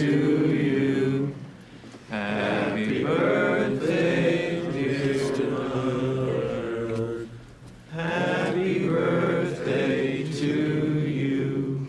[0.00, 1.34] to you.
[2.08, 5.14] Happy birthday, dear
[5.50, 7.28] Lord.
[7.92, 10.46] Happy birthday to
[11.06, 11.86] you.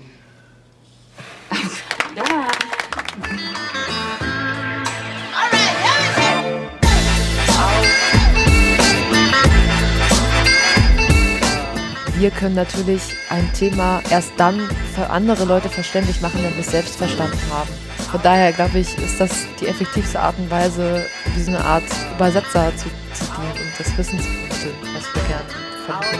[12.20, 14.59] Wir können natürlich ein Thema erst dann
[14.93, 17.81] für andere Leute verständlich machen, wenn wir es selbst verstanden haben.
[18.11, 21.86] Von daher glaube ich, ist das die effektivste Art und Weise, wie so eine Art
[22.14, 25.47] Übersetzer zu, zu dienen und das Wissen zu vermitteln, was wir gerne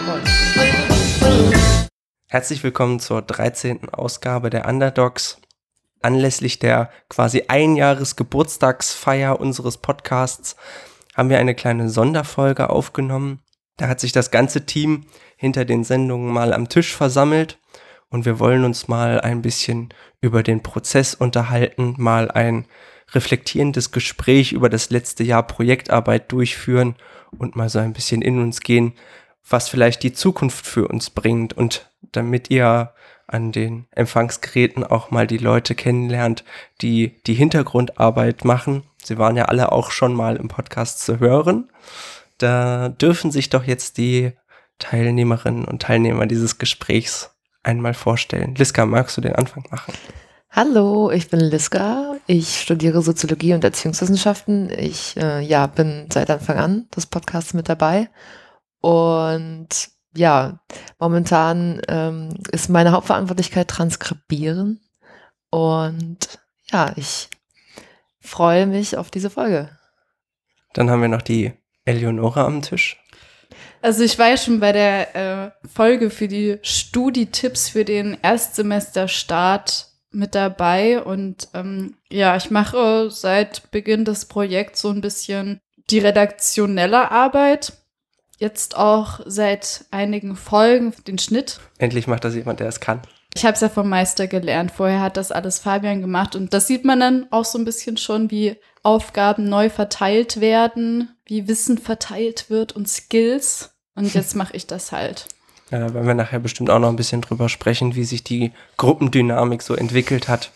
[0.08, 1.54] wollen.
[2.30, 3.90] Herzlich willkommen zur 13.
[3.90, 5.42] Ausgabe der Underdogs.
[6.02, 10.56] Anlässlich der quasi Einjahresgeburtstagsfeier unseres Podcasts
[11.14, 13.42] haben wir eine kleine Sonderfolge aufgenommen.
[13.76, 17.58] Da hat sich das ganze Team hinter den Sendungen mal am Tisch versammelt
[18.12, 22.66] und wir wollen uns mal ein bisschen über den Prozess unterhalten, mal ein
[23.14, 26.96] reflektierendes Gespräch über das letzte Jahr Projektarbeit durchführen
[27.38, 28.94] und mal so ein bisschen in uns gehen,
[29.50, 32.94] was vielleicht die Zukunft für uns bringt und damit ihr
[33.28, 36.44] an den Empfangsgeräten auch mal die Leute kennenlernt,
[36.82, 38.84] die die Hintergrundarbeit machen.
[39.04, 41.70] Sie waren ja alle auch schon mal im Podcast zu hören.
[42.38, 44.34] Da dürfen sich doch jetzt die
[44.80, 47.32] Teilnehmerinnen und Teilnehmer dieses Gesprächs
[47.64, 48.56] einmal vorstellen.
[48.56, 49.94] Liska, magst du den Anfang machen?
[50.50, 52.18] Hallo, ich bin Liska.
[52.28, 54.70] Ich studiere Soziologie und Erziehungswissenschaften.
[54.70, 58.10] Ich äh, ja, bin seit Anfang an des Podcasts mit dabei.
[58.82, 59.70] Und
[60.14, 60.60] ja,
[61.00, 64.82] momentan ähm, ist meine Hauptverantwortlichkeit Transkribieren.
[65.50, 67.30] Und ja, ich
[68.20, 69.70] freue mich auf diese Folge.
[70.74, 71.54] Dann haben wir noch die
[71.86, 72.98] Eleonora am Tisch.
[73.82, 79.88] Also ich war ja schon bei der äh, Folge für die Studi-Tipps für den Erstsemesterstart
[80.12, 86.00] mit dabei und ähm, ja, ich mache seit Beginn des Projekts so ein bisschen die
[86.00, 87.74] redaktionelle Arbeit.
[88.38, 91.60] Jetzt auch seit einigen Folgen den Schnitt.
[91.78, 93.02] Endlich macht das jemand, der es kann.
[93.34, 94.72] Ich habe es ja vom Meister gelernt.
[94.72, 97.98] Vorher hat das alles Fabian gemacht und das sieht man dann auch so ein bisschen
[97.98, 103.71] schon, wie Aufgaben neu verteilt werden, wie Wissen verteilt wird und Skills.
[103.96, 105.28] Und jetzt mache ich das halt.
[105.72, 108.52] Ja, da werden wir nachher bestimmt auch noch ein bisschen drüber sprechen, wie sich die
[108.76, 110.52] Gruppendynamik so entwickelt hat.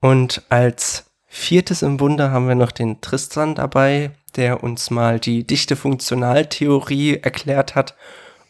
[0.00, 5.46] Und als viertes im Bunde haben wir noch den Tristan dabei, der uns mal die
[5.46, 7.94] dichte Funktionaltheorie erklärt hat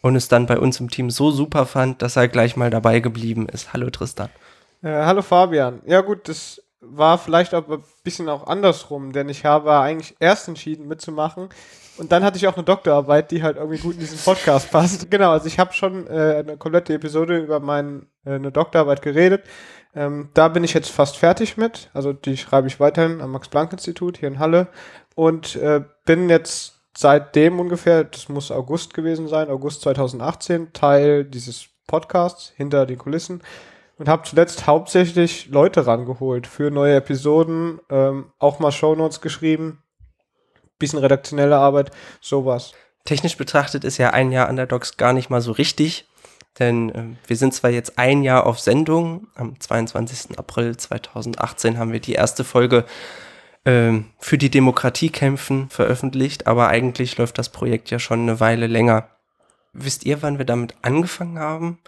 [0.00, 3.00] und es dann bei uns im Team so super fand, dass er gleich mal dabei
[3.00, 3.74] geblieben ist.
[3.74, 4.30] Hallo Tristan.
[4.82, 5.82] Äh, hallo Fabian.
[5.84, 10.48] Ja gut, das war vielleicht aber ein bisschen auch andersrum, denn ich habe eigentlich erst
[10.48, 11.50] entschieden mitzumachen
[12.00, 15.10] und dann hatte ich auch eine Doktorarbeit, die halt irgendwie gut in diesen Podcast passt.
[15.10, 19.44] Genau, also ich habe schon äh, eine komplette Episode über meine äh, Doktorarbeit geredet.
[19.94, 21.90] Ähm, da bin ich jetzt fast fertig mit.
[21.92, 24.68] Also die schreibe ich weiterhin am Max-Planck-Institut hier in Halle
[25.14, 31.66] und äh, bin jetzt seitdem ungefähr, das muss August gewesen sein, August 2018, Teil dieses
[31.86, 33.42] Podcasts hinter den Kulissen
[33.98, 39.82] und habe zuletzt hauptsächlich Leute rangeholt für neue Episoden, ähm, auch mal Shownotes geschrieben,
[40.80, 42.72] bisschen redaktionelle Arbeit, sowas.
[43.04, 46.08] Technisch betrachtet ist ja ein Jahr Underdogs gar nicht mal so richtig,
[46.58, 50.36] denn äh, wir sind zwar jetzt ein Jahr auf Sendung, am 22.
[50.38, 52.84] April 2018 haben wir die erste Folge
[53.64, 58.66] äh, für die Demokratie kämpfen veröffentlicht, aber eigentlich läuft das Projekt ja schon eine Weile
[58.66, 59.08] länger.
[59.72, 61.78] Wisst ihr, wann wir damit angefangen haben?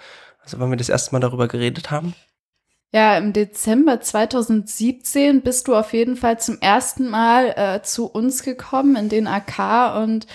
[0.43, 2.15] Also wann wir das erste Mal darüber geredet haben?
[2.95, 8.43] Ja, im Dezember 2017 bist du auf jeden Fall zum ersten Mal äh, zu uns
[8.43, 10.27] gekommen in den AK und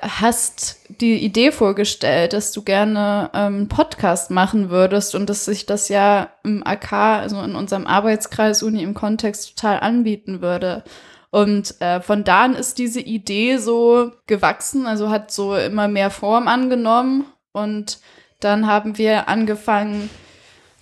[0.00, 5.66] hast die Idee vorgestellt, dass du gerne ähm, einen Podcast machen würdest und dass sich
[5.66, 10.84] das ja im AK, also in unserem Arbeitskreis Uni im Kontext total anbieten würde.
[11.30, 16.10] Und äh, von da an ist diese Idee so gewachsen, also hat so immer mehr
[16.10, 17.98] Form angenommen und
[18.38, 20.08] dann haben wir angefangen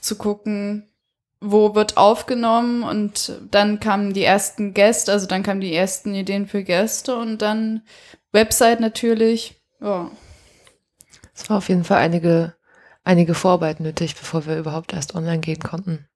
[0.00, 0.84] zu gucken,
[1.40, 6.46] wo wird aufgenommen und dann kamen die ersten Gäste, also dann kamen die ersten Ideen
[6.46, 7.82] für Gäste und dann
[8.32, 9.60] Website natürlich.
[9.80, 10.10] Ja.
[11.34, 12.54] Es war auf jeden Fall einige,
[13.04, 16.08] einige Vorarbeit nötig, bevor wir überhaupt erst online gehen konnten.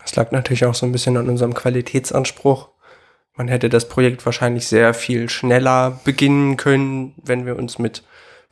[0.00, 2.70] Das lag natürlich auch so ein bisschen an unserem Qualitätsanspruch.
[3.34, 8.02] Man hätte das Projekt wahrscheinlich sehr viel schneller beginnen können, wenn wir uns mit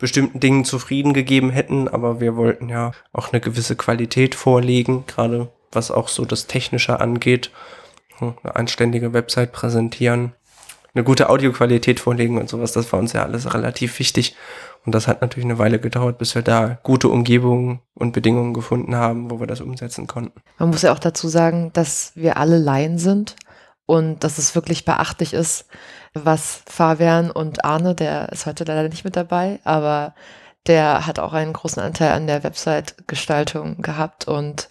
[0.01, 5.53] bestimmten Dingen zufrieden gegeben hätten, aber wir wollten ja auch eine gewisse Qualität vorlegen, gerade
[5.71, 7.53] was auch so das Technische angeht.
[8.19, 10.33] Eine anständige Website präsentieren,
[10.95, 14.37] eine gute Audioqualität vorlegen und sowas, das war uns ja alles relativ wichtig.
[14.85, 18.97] Und das hat natürlich eine Weile gedauert, bis wir da gute Umgebungen und Bedingungen gefunden
[18.97, 20.41] haben, wo wir das umsetzen konnten.
[20.59, 23.37] Man muss ja auch dazu sagen, dass wir alle Laien sind
[23.85, 25.67] und dass es wirklich beachtlich ist,
[26.15, 30.15] was Fabian und Arne, der ist heute leider nicht mit dabei, aber
[30.67, 34.69] der hat auch einen großen Anteil an der Website-Gestaltung gehabt und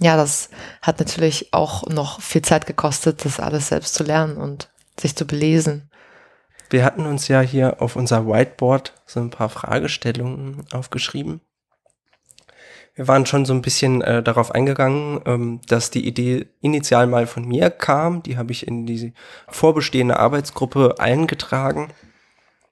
[0.00, 0.50] ja, das
[0.82, 4.68] hat natürlich auch noch viel Zeit gekostet, das alles selbst zu lernen und
[5.00, 5.90] sich zu belesen.
[6.70, 11.40] Wir hatten uns ja hier auf unser Whiteboard so ein paar Fragestellungen aufgeschrieben.
[12.98, 17.28] Wir waren schon so ein bisschen äh, darauf eingegangen, ähm, dass die Idee initial mal
[17.28, 18.24] von mir kam.
[18.24, 19.12] Die habe ich in die
[19.46, 21.92] vorbestehende Arbeitsgruppe eingetragen.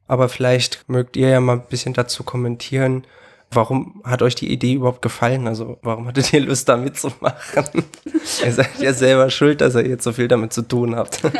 [0.08, 3.06] Aber vielleicht mögt ihr ja mal ein bisschen dazu kommentieren,
[3.52, 5.46] warum hat euch die Idee überhaupt gefallen?
[5.46, 7.84] Also warum hattet ihr Lust, da mitzumachen?
[8.44, 11.22] ihr seid ja selber schuld, dass ihr jetzt so viel damit zu tun habt.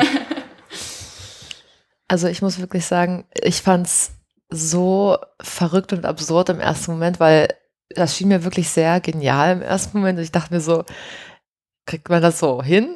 [2.09, 4.12] Also ich muss wirklich sagen, ich fand es
[4.49, 7.49] so verrückt und absurd im ersten Moment, weil
[7.96, 10.19] das schien mir wirklich sehr genial im ersten Moment.
[10.19, 10.84] Ich dachte mir so,
[11.87, 12.88] kriegt man das so hin?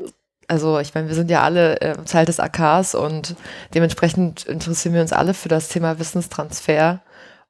[0.49, 3.37] Also ich meine, wir sind ja alle äh, Teil des AKs und
[3.75, 7.03] dementsprechend interessieren wir uns alle für das Thema Wissenstransfer.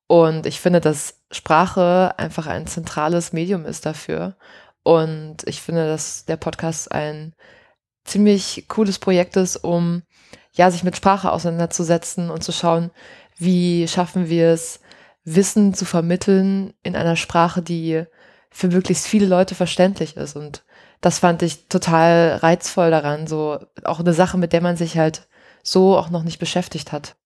[0.06, 4.36] Und ich finde, dass Sprache einfach ein zentrales Medium ist dafür.
[4.82, 7.34] Und ich finde, dass der Podcast ein
[8.04, 10.02] ziemlich cooles Projekt ist, um
[10.52, 12.90] ja, sich mit Sprache auseinanderzusetzen und zu schauen,
[13.38, 14.80] wie schaffen wir es,
[15.34, 18.04] Wissen zu vermitteln in einer Sprache, die
[18.50, 20.36] für möglichst viele Leute verständlich ist.
[20.36, 20.64] Und
[21.00, 25.28] das fand ich total reizvoll daran, so auch eine Sache, mit der man sich halt
[25.62, 27.16] so auch noch nicht beschäftigt hat.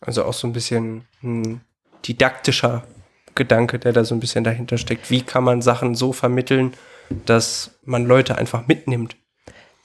[0.00, 1.60] Also auch so ein bisschen ein
[2.06, 2.84] didaktischer
[3.34, 5.10] Gedanke, der da so ein bisschen dahinter steckt.
[5.10, 6.74] Wie kann man Sachen so vermitteln,
[7.24, 9.16] dass man Leute einfach mitnimmt?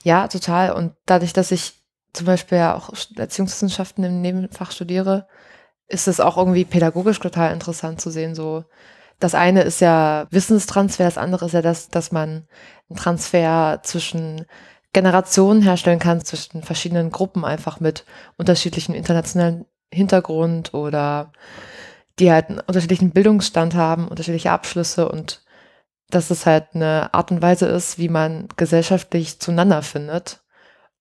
[0.02, 0.72] Ja, total.
[0.72, 1.74] Und dadurch, dass ich
[2.12, 5.26] zum Beispiel ja auch Erziehungswissenschaften im Nebenfach studiere,
[5.88, 8.34] ist es auch irgendwie pädagogisch total interessant zu sehen.
[8.34, 8.64] So,
[9.18, 12.46] das eine ist ja Wissenstransfer, das andere ist ja das, dass man
[12.88, 14.46] einen Transfer zwischen
[14.92, 18.04] Generationen herstellen kann, zwischen verschiedenen Gruppen einfach mit
[18.36, 21.32] unterschiedlichen internationalen Hintergrund oder
[22.18, 25.42] die halt einen unterschiedlichen Bildungsstand haben, unterschiedliche Abschlüsse und
[26.10, 30.42] dass es halt eine Art und Weise ist, wie man gesellschaftlich zueinander findet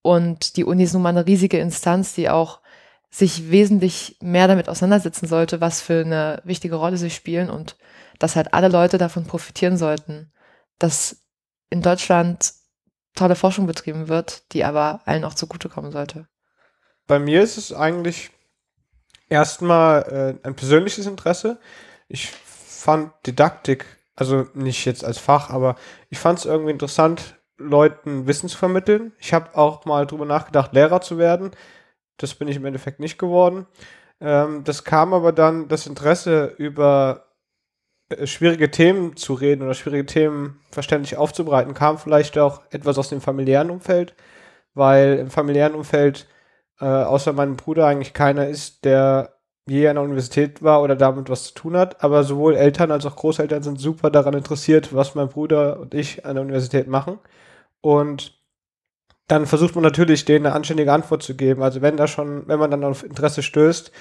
[0.08, 2.62] und die Uni ist nun mal eine riesige Instanz, die auch
[3.10, 7.78] sich wesentlich mehr damit auseinandersetzen sollte, was für eine wichtige Rolle sie spielen und
[8.20, 10.32] dass halt alle Leute davon profitieren sollten,
[10.80, 11.24] dass
[11.70, 12.54] in Deutschland
[13.16, 16.28] tolle Forschung betrieben wird, die aber allen auch zugutekommen sollte.
[17.08, 18.32] Bei mir ist es eigentlich
[19.30, 21.60] erstmal äh, ein persönliches Interesse.
[22.08, 25.76] Ich fand Didaktik, also nicht jetzt als Fach, aber
[26.10, 29.14] ich fand es irgendwie interessant, Leuten Wissen zu vermitteln.
[29.20, 31.52] Ich habe auch mal drüber nachgedacht, Lehrer zu werden.
[32.18, 33.68] Das bin ich im Endeffekt nicht geworden.
[34.20, 37.28] Ähm, das kam aber dann das Interesse über
[38.10, 43.10] äh, schwierige Themen zu reden oder schwierige Themen verständlich aufzubereiten, kam vielleicht auch etwas aus
[43.10, 44.16] dem familiären Umfeld,
[44.74, 46.28] weil im familiären Umfeld
[46.80, 49.38] äh, außer meinem Bruder eigentlich keiner ist, der
[49.68, 52.04] je an der Universität war oder damit was zu tun hat.
[52.04, 56.26] Aber sowohl Eltern als auch Großeltern sind super daran interessiert, was mein Bruder und ich
[56.26, 57.20] an der Universität machen.
[57.82, 58.37] Und
[59.28, 61.62] dann versucht man natürlich, denen eine anständige Antwort zu geben.
[61.62, 63.92] Also wenn da schon, wenn man dann auf Interesse stößt,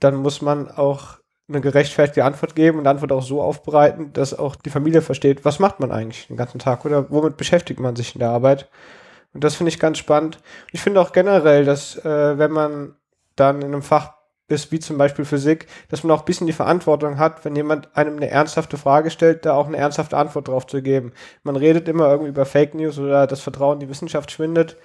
[0.00, 1.18] dann muss man auch
[1.48, 5.44] eine gerechtfertigte Antwort geben und die Antwort auch so aufbereiten, dass auch die Familie versteht,
[5.44, 8.68] was macht man eigentlich den ganzen Tag oder womit beschäftigt man sich in der Arbeit.
[9.34, 10.38] Und das finde ich ganz spannend.
[10.72, 12.96] Ich finde auch generell, dass äh, wenn man
[13.36, 14.14] dann in einem Fach
[14.52, 17.96] ist, wie zum Beispiel Physik, dass man auch ein bisschen die Verantwortung hat, wenn jemand
[17.96, 21.12] einem eine ernsthafte Frage stellt, da auch eine ernsthafte Antwort drauf zu geben.
[21.42, 24.76] Man redet immer irgendwie über Fake News oder das Vertrauen in die Wissenschaft schwindet.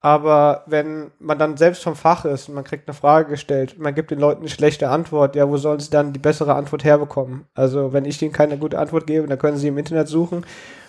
[0.00, 3.94] Aber wenn man dann selbst vom Fach ist und man kriegt eine Frage gestellt, man
[3.94, 7.46] gibt den Leuten eine schlechte Antwort, ja, wo sollen sie dann die bessere Antwort herbekommen?
[7.54, 10.46] Also, wenn ich denen keine gute Antwort gebe, dann können sie im Internet suchen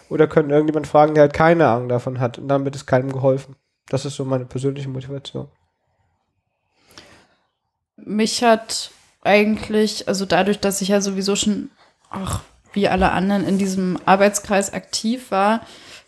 [0.09, 3.11] oder können irgendjemand fragen, der halt keine Ahnung davon hat und dann wird es keinem
[3.11, 3.55] geholfen.
[3.89, 5.47] Das ist so meine persönliche Motivation
[8.05, 8.91] mich hat
[9.23, 11.69] eigentlich, also dadurch, dass ich ja sowieso schon,
[12.09, 12.41] ach,
[12.73, 15.61] wie alle anderen in diesem Arbeitskreis aktiv war,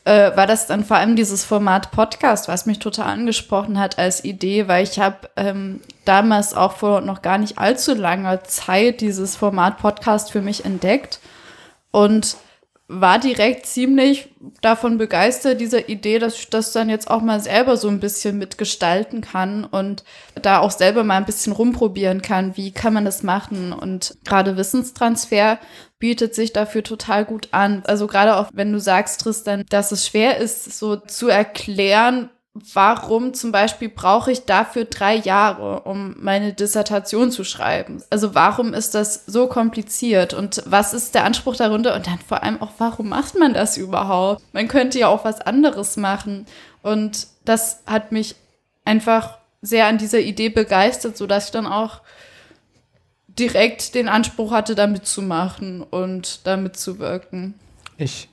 [0.03, 4.23] äh, war das dann vor allem dieses Format Podcast, was mich total angesprochen hat als
[4.23, 9.35] Idee, weil ich habe ähm, damals auch vor noch gar nicht allzu langer Zeit dieses
[9.35, 11.19] Format Podcast für mich entdeckt.
[11.91, 12.37] Und
[12.93, 14.29] war direkt ziemlich
[14.61, 18.37] davon begeistert, dieser Idee, dass ich das dann jetzt auch mal selber so ein bisschen
[18.37, 20.03] mitgestalten kann und
[20.41, 23.71] da auch selber mal ein bisschen rumprobieren kann, wie kann man das machen.
[23.71, 25.57] Und gerade Wissenstransfer
[25.99, 27.83] bietet sich dafür total gut an.
[27.85, 33.33] Also gerade auch wenn du sagst, Tristan, dass es schwer ist, so zu erklären, warum
[33.33, 38.03] zum Beispiel brauche ich dafür drei Jahre, um meine Dissertation zu schreiben?
[38.09, 41.95] Also warum ist das so kompliziert und was ist der Anspruch darunter?
[41.95, 44.41] Und dann vor allem auch, warum macht man das überhaupt?
[44.53, 46.45] Man könnte ja auch was anderes machen.
[46.81, 48.35] Und das hat mich
[48.83, 52.01] einfach sehr an dieser Idee begeistert, sodass ich dann auch
[53.27, 57.53] direkt den Anspruch hatte, da mitzumachen und da mitzuwirken.
[58.03, 58.29] Ich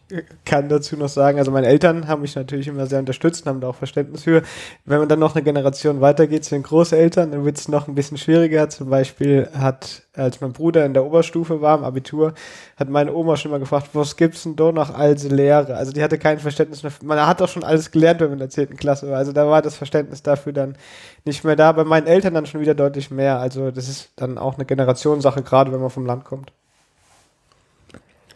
[0.47, 3.61] kann dazu noch sagen, also meine Eltern haben mich natürlich immer sehr unterstützt und haben
[3.61, 4.41] da auch Verständnis für.
[4.87, 7.95] Wenn man dann noch eine Generation weitergeht zu den Großeltern, dann wird es noch ein
[7.95, 8.71] bisschen schwieriger.
[8.71, 12.33] Zum Beispiel hat, als mein Bruder in der Oberstufe war, im Abitur,
[12.79, 15.77] hat meine Oma schon mal gefragt, was gibt's denn da noch als Lehre?
[15.77, 16.93] Also die hatte kein Verständnis mehr.
[17.05, 18.75] Man hat doch schon alles gelernt, wenn man in der 10.
[18.79, 19.19] Klasse war.
[19.19, 20.79] Also da war das Verständnis dafür dann
[21.27, 21.73] nicht mehr da.
[21.73, 23.39] Bei meinen Eltern dann schon wieder deutlich mehr.
[23.39, 26.53] Also das ist dann auch eine Generationssache, gerade wenn man vom Land kommt.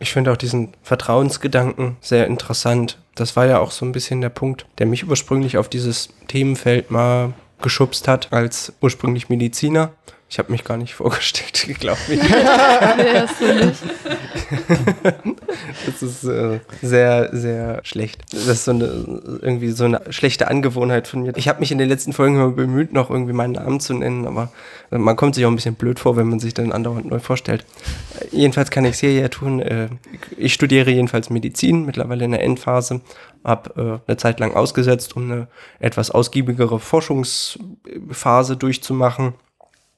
[0.02, 2.98] Ich finde auch diesen Vertrauensgedanken sehr interessant.
[3.14, 6.90] Das war ja auch so ein bisschen der Punkt, der mich ursprünglich auf dieses Themenfeld
[6.90, 9.92] mal geschubst hat, als ursprünglich Mediziner.
[10.32, 12.22] Ich habe mich gar nicht vorgestellt, glaube ich.
[12.22, 13.82] nee, hast du nicht.
[15.86, 18.22] das ist äh, sehr, sehr schlecht.
[18.32, 18.86] Das ist so eine,
[19.42, 21.36] irgendwie so eine schlechte Angewohnheit von mir.
[21.36, 24.26] Ich habe mich in den letzten Folgen immer bemüht, noch irgendwie meinen Namen zu nennen,
[24.26, 24.50] aber
[24.88, 27.66] man kommt sich auch ein bisschen blöd vor, wenn man sich dann andauernd neu vorstellt.
[28.30, 29.60] Jedenfalls kann ich es hier ja tun.
[29.60, 29.90] Äh,
[30.38, 33.02] ich studiere jedenfalls Medizin, mittlerweile in der Endphase,
[33.44, 35.48] habe äh, eine Zeit lang ausgesetzt, um eine
[35.78, 39.34] etwas ausgiebigere Forschungsphase durchzumachen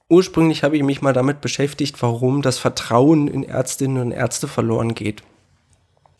[0.07, 4.93] Ursprünglich habe ich mich mal damit beschäftigt, warum das Vertrauen in Ärztinnen und Ärzte verloren
[4.93, 5.23] geht.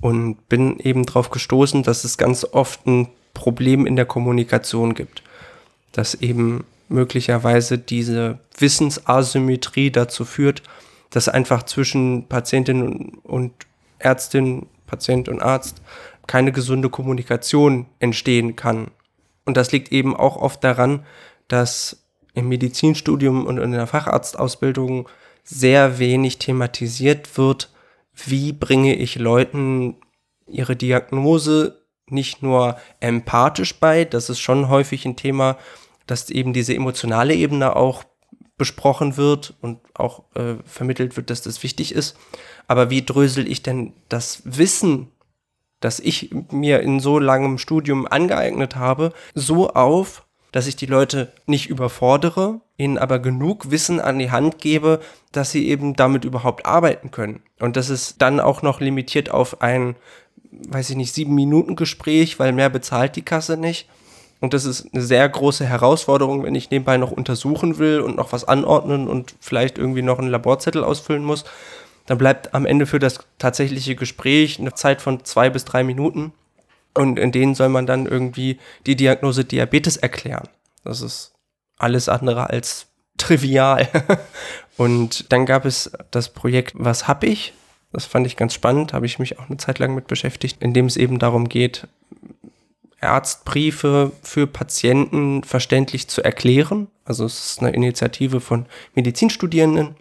[0.01, 5.23] Und bin eben darauf gestoßen, dass es ganz oft ein Problem in der Kommunikation gibt.
[5.91, 10.63] Dass eben möglicherweise diese Wissensasymmetrie dazu führt,
[11.11, 13.53] dass einfach zwischen Patientin und
[13.99, 15.81] Ärztin, Patient und Arzt
[16.27, 18.91] keine gesunde Kommunikation entstehen kann.
[19.45, 21.05] Und das liegt eben auch oft daran,
[21.47, 22.04] dass
[22.35, 25.09] im Medizinstudium und in der Facharztausbildung
[25.43, 27.71] sehr wenig thematisiert wird,
[28.13, 29.97] wie bringe ich Leuten
[30.47, 35.57] ihre Diagnose nicht nur empathisch bei, das ist schon häufig ein Thema,
[36.05, 38.03] dass eben diese emotionale Ebene auch
[38.57, 42.15] besprochen wird und auch äh, vermittelt wird, dass das wichtig ist.
[42.67, 45.11] Aber wie drösel ich denn das Wissen,
[45.81, 50.24] das ich mir in so langem Studium angeeignet habe, so auf,
[50.55, 55.01] dass ich die Leute nicht überfordere, ihnen aber genug Wissen an die Hand gebe,
[55.33, 57.41] dass sie eben damit überhaupt arbeiten können.
[57.59, 59.97] Und das ist dann auch noch limitiert auf ein,
[60.51, 63.89] weiß ich nicht, sieben Minuten Gespräch, weil mehr bezahlt die Kasse nicht.
[64.39, 68.31] Und das ist eine sehr große Herausforderung, wenn ich nebenbei noch untersuchen will und noch
[68.31, 71.43] was anordnen und vielleicht irgendwie noch einen Laborzettel ausfüllen muss.
[72.05, 76.31] Dann bleibt am Ende für das tatsächliche Gespräch eine Zeit von zwei bis drei Minuten.
[76.95, 80.47] Und in denen soll man dann irgendwie die Diagnose Diabetes erklären.
[80.83, 81.33] Das ist
[81.77, 82.87] alles andere als
[83.17, 83.87] trivial.
[84.77, 87.53] und dann gab es das Projekt Was hab ich?
[87.91, 90.73] Das fand ich ganz spannend, habe ich mich auch eine Zeit lang mit beschäftigt, in
[90.73, 91.87] dem es eben darum geht,
[92.99, 96.87] Arztbriefe für Patienten verständlich zu erklären.
[97.05, 99.95] Also es ist eine Initiative von Medizinstudierenden.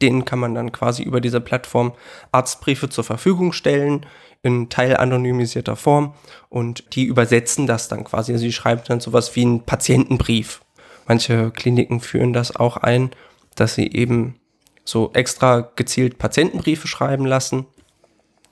[0.00, 1.92] Denen kann man dann quasi über diese Plattform
[2.32, 4.06] Arztbriefe zur Verfügung stellen,
[4.42, 6.14] in teilanonymisierter Form
[6.48, 8.32] und die übersetzen das dann quasi.
[8.32, 10.62] Also sie schreiben dann sowas wie einen Patientenbrief.
[11.06, 13.10] Manche Kliniken führen das auch ein,
[13.54, 14.40] dass sie eben
[14.84, 17.66] so extra gezielt Patientenbriefe schreiben lassen.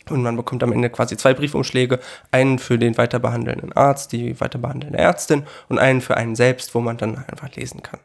[0.09, 2.01] Und man bekommt am Ende quasi zwei Briefumschläge,
[2.33, 6.97] einen für den weiterbehandelnden Arzt, die weiterbehandelnde Ärztin und einen für einen selbst, wo man
[6.97, 8.01] dann einfach lesen kann.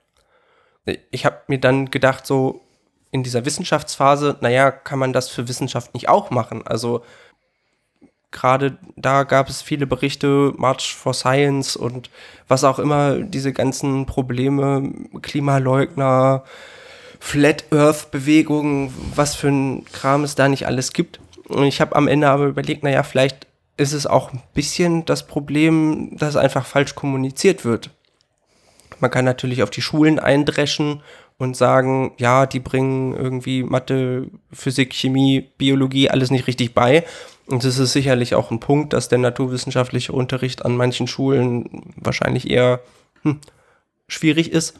[1.09, 2.61] Ich habe mir dann gedacht, so
[3.09, 6.67] in dieser Wissenschaftsphase, naja, kann man das für Wissenschaft nicht auch machen?
[6.67, 7.03] Also
[8.35, 12.09] gerade da gab es viele Berichte, March for Science und
[12.49, 16.43] was auch immer, diese ganzen Probleme, Klimaleugner,
[17.19, 21.19] Flat Earth Bewegungen, was für ein Kram es da nicht alles gibt.
[21.47, 25.25] Und ich habe am Ende aber überlegt, naja, vielleicht ist es auch ein bisschen das
[25.25, 27.89] Problem, dass einfach falsch kommuniziert wird.
[28.99, 31.01] Man kann natürlich auf die Schulen eindreschen
[31.37, 37.05] und sagen, ja, die bringen irgendwie Mathe, Physik, Chemie, Biologie alles nicht richtig bei.
[37.47, 42.49] Und das ist sicherlich auch ein Punkt, dass der naturwissenschaftliche Unterricht an manchen Schulen wahrscheinlich
[42.49, 42.79] eher
[43.21, 43.39] hm,
[44.07, 44.79] schwierig ist.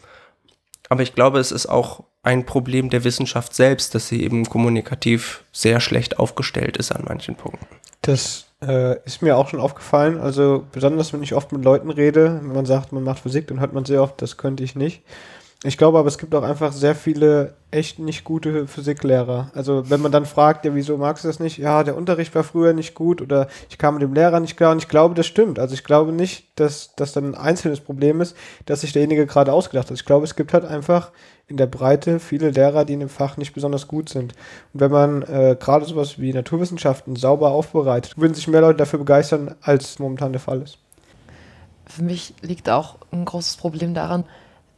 [0.90, 5.44] Aber ich glaube, es ist auch ein Problem der Wissenschaft selbst, dass sie eben kommunikativ
[5.52, 7.68] sehr schlecht aufgestellt ist an manchen Punkten.
[8.02, 10.20] Das äh, ist mir auch schon aufgefallen.
[10.20, 13.60] Also besonders, wenn ich oft mit Leuten rede, wenn man sagt, man macht Physik, dann
[13.60, 15.04] hört man sehr oft, das könnte ich nicht.
[15.68, 19.50] Ich glaube aber, es gibt auch einfach sehr viele echt nicht gute Physiklehrer.
[19.56, 21.58] Also wenn man dann fragt, ja, wieso magst du das nicht?
[21.58, 24.74] Ja, der Unterricht war früher nicht gut oder ich kam mit dem Lehrer nicht klar
[24.74, 25.58] und ich glaube, das stimmt.
[25.58, 29.52] Also ich glaube nicht, dass das dann ein einzelnes Problem ist, dass sich derjenige gerade
[29.52, 29.98] ausgedacht hat.
[29.98, 31.12] Ich glaube, es gibt halt einfach
[31.48, 34.34] in der Breite viele Lehrer, die in dem Fach nicht besonders gut sind.
[34.72, 39.00] Und wenn man äh, gerade sowas wie Naturwissenschaften sauber aufbereitet, würden sich mehr Leute dafür
[39.00, 40.78] begeistern, als momentan der Fall ist.
[41.88, 44.26] Für mich liegt auch ein großes Problem daran,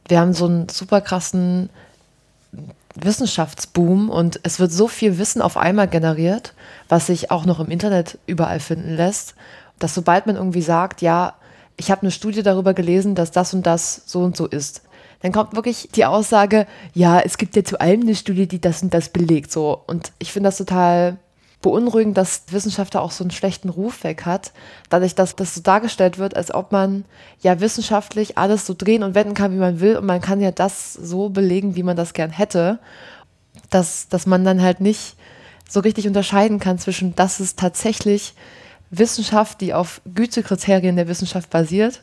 [0.08, 1.70] wir haben so einen super krassen
[2.94, 6.54] Wissenschaftsboom und es wird so viel Wissen auf einmal generiert,
[6.88, 9.34] was sich auch noch im Internet überall finden lässt,
[9.78, 11.34] dass sobald man irgendwie sagt, ja,
[11.76, 14.82] ich habe eine Studie darüber gelesen, dass das und das so und so ist,
[15.20, 18.82] dann kommt wirklich die Aussage, ja, es gibt ja zu allem eine Studie, die das
[18.82, 19.80] und das belegt, so.
[19.86, 21.18] Und ich finde das total
[21.60, 24.52] beunruhigend, dass Wissenschaftler auch so einen schlechten Ruf weg hat,
[24.90, 27.04] dadurch, dass das so dargestellt wird, als ob man
[27.40, 29.96] ja wissenschaftlich alles so drehen und wenden kann, wie man will.
[29.96, 32.78] Und man kann ja das so belegen, wie man das gern hätte,
[33.70, 35.16] dass, dass man dann halt nicht
[35.68, 38.34] so richtig unterscheiden kann zwischen, das ist tatsächlich
[38.90, 42.02] Wissenschaft, die auf Gütekriterien der Wissenschaft basiert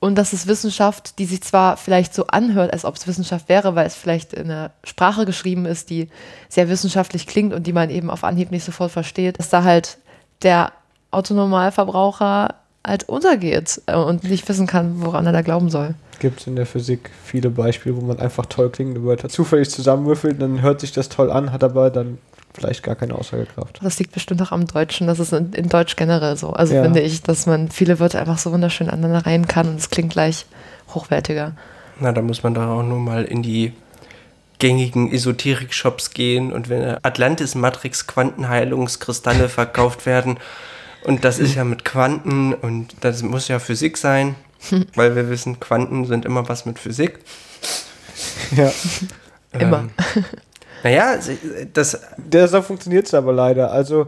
[0.00, 3.74] und das ist Wissenschaft, die sich zwar vielleicht so anhört, als ob es Wissenschaft wäre,
[3.74, 6.08] weil es vielleicht in einer Sprache geschrieben ist, die
[6.48, 9.98] sehr wissenschaftlich klingt und die man eben auf Anhieb nicht sofort versteht, dass da halt
[10.42, 10.72] der
[11.10, 12.54] Autonormalverbraucher
[12.86, 15.94] halt untergeht äh, und nicht wissen kann, woran er da glauben soll.
[16.20, 20.40] Gibt es in der Physik viele Beispiele, wo man einfach toll klingende Wörter zufällig zusammenwürfelt,
[20.40, 22.18] dann hört sich das toll an, hat aber dann
[22.58, 23.80] vielleicht gar keine Aussagekraft.
[23.82, 26.50] Das liegt bestimmt auch am Deutschen, das ist in, in Deutsch generell so.
[26.50, 26.82] Also ja.
[26.82, 30.12] finde ich, dass man viele Wörter einfach so wunderschön aneinander rein kann und es klingt
[30.12, 30.46] gleich
[30.94, 31.52] hochwertiger.
[32.00, 33.72] Na, da muss man da auch nur mal in die
[34.58, 40.38] gängigen Esoterik-Shops gehen und wenn Atlantis Matrix Quantenheilungskristalle verkauft werden
[41.04, 44.34] und das ist ja mit Quanten und das muss ja Physik sein,
[44.94, 47.20] weil wir wissen, Quanten sind immer was mit Physik.
[48.50, 48.72] Ja.
[49.52, 49.78] Immer.
[49.78, 49.90] Ähm,
[50.82, 51.18] naja,
[51.72, 52.00] das.
[52.16, 53.72] Deshalb funktioniert es aber leider.
[53.72, 54.06] Also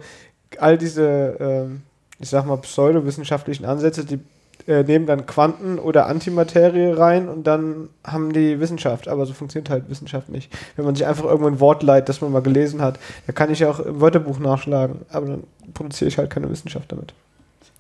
[0.59, 1.83] all diese, ähm,
[2.19, 4.21] ich sag mal, pseudowissenschaftlichen Ansätze, die
[4.67, 9.09] äh, nehmen dann Quanten oder Antimaterie rein und dann haben die Wissenschaft.
[9.09, 10.53] Aber so funktioniert halt Wissenschaft nicht.
[10.77, 13.51] Wenn man sich einfach irgendwo ein Wort leiht, das man mal gelesen hat, da kann
[13.51, 17.15] ich ja auch im Wörterbuch nachschlagen, aber dann produziere ich halt keine Wissenschaft damit.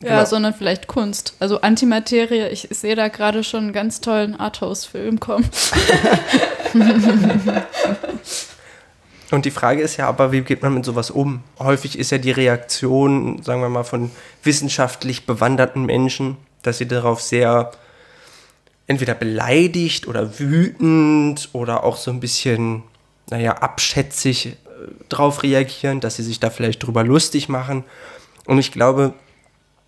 [0.02, 0.24] Ja, genau.
[0.24, 1.34] sondern vielleicht Kunst.
[1.40, 5.48] Also Antimaterie, ich sehe da gerade schon einen ganz tollen Arthouse-Film kommen.
[9.30, 11.42] Und die Frage ist ja aber, wie geht man mit sowas um?
[11.58, 14.10] Häufig ist ja die Reaktion, sagen wir mal, von
[14.42, 17.70] wissenschaftlich bewanderten Menschen, dass sie darauf sehr
[18.86, 22.82] entweder beleidigt oder wütend oder auch so ein bisschen,
[23.30, 24.56] naja, abschätzig äh,
[25.08, 27.84] drauf reagieren, dass sie sich da vielleicht drüber lustig machen.
[28.46, 29.14] Und ich glaube,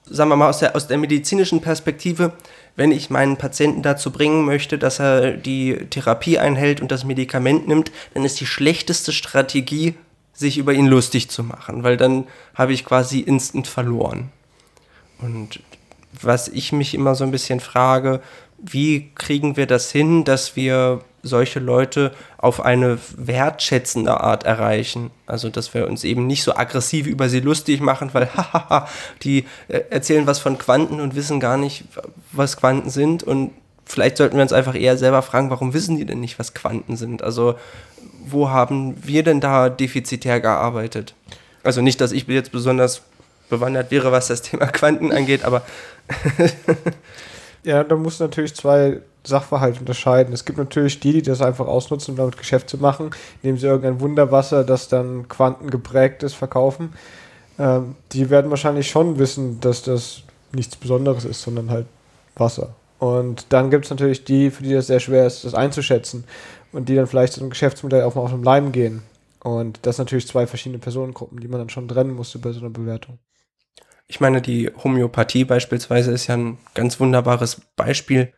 [0.04, 2.32] sagen wir mal, aus der, aus der medizinischen Perspektive,
[2.76, 7.68] wenn ich meinen Patienten dazu bringen möchte, dass er die Therapie einhält und das Medikament
[7.68, 9.94] nimmt, dann ist die schlechteste Strategie,
[10.32, 14.30] sich über ihn lustig zu machen, weil dann habe ich quasi instant verloren.
[15.18, 15.60] Und
[16.20, 18.20] was ich mich immer so ein bisschen frage,
[18.58, 25.10] wie kriegen wir das hin, dass wir solche Leute auf eine wertschätzende Art erreichen.
[25.26, 28.88] Also, dass wir uns eben nicht so aggressiv über sie lustig machen, weil, hahaha,
[29.22, 31.84] die äh, erzählen was von Quanten und wissen gar nicht,
[32.32, 33.22] was Quanten sind.
[33.22, 33.52] Und
[33.84, 36.96] vielleicht sollten wir uns einfach eher selber fragen, warum wissen die denn nicht, was Quanten
[36.96, 37.22] sind?
[37.22, 37.54] Also,
[38.24, 41.14] wo haben wir denn da defizitär gearbeitet?
[41.64, 43.02] Also nicht, dass ich jetzt besonders
[43.48, 45.62] bewandert wäre, was das Thema Quanten angeht, aber
[47.64, 50.32] Ja, da muss natürlich zwei Sachverhalte unterscheiden.
[50.32, 53.10] Es gibt natürlich die, die das einfach ausnutzen, um damit Geschäft zu machen,
[53.42, 56.92] indem sie irgendein Wunderwasser, das dann quantengeprägt ist, verkaufen.
[57.58, 61.86] Ähm, die werden wahrscheinlich schon wissen, dass das nichts Besonderes ist, sondern halt
[62.36, 62.74] Wasser.
[62.98, 66.24] Und dann gibt es natürlich die, für die das sehr schwer ist, das einzuschätzen
[66.72, 69.02] und die dann vielleicht zu einem Geschäftsmodell auch mal auf den Leim gehen.
[69.42, 72.60] Und das sind natürlich zwei verschiedene Personengruppen, die man dann schon trennen musste bei so
[72.60, 73.18] einer Bewertung.
[74.06, 78.32] Ich meine, die Homöopathie beispielsweise ist ja ein ganz wunderbares Beispiel.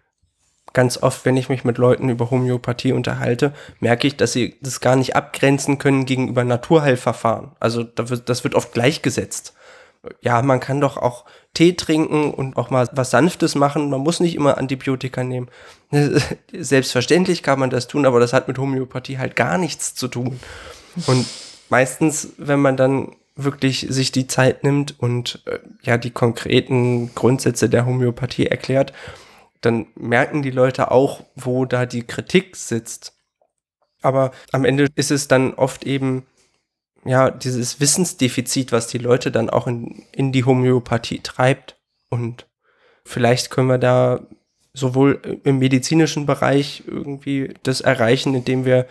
[0.74, 4.80] Ganz oft, wenn ich mich mit Leuten über Homöopathie unterhalte, merke ich, dass sie das
[4.80, 7.52] gar nicht abgrenzen können gegenüber Naturheilverfahren.
[7.60, 9.54] Also das wird oft gleichgesetzt.
[10.20, 13.88] Ja, man kann doch auch Tee trinken und auch mal was Sanftes machen.
[13.88, 15.48] Man muss nicht immer Antibiotika nehmen.
[16.52, 20.40] Selbstverständlich kann man das tun, aber das hat mit Homöopathie halt gar nichts zu tun.
[21.06, 21.26] Und
[21.70, 27.68] meistens, wenn man dann wirklich sich die Zeit nimmt und äh, ja die konkreten Grundsätze
[27.68, 28.92] der Homöopathie erklärt,
[29.64, 33.14] dann merken die Leute auch, wo da die Kritik sitzt.
[34.02, 36.26] Aber am Ende ist es dann oft eben
[37.04, 41.76] ja dieses Wissensdefizit, was die Leute dann auch in, in die Homöopathie treibt.
[42.10, 42.46] Und
[43.04, 44.20] vielleicht können wir da
[44.72, 48.86] sowohl im medizinischen Bereich irgendwie das erreichen, indem wir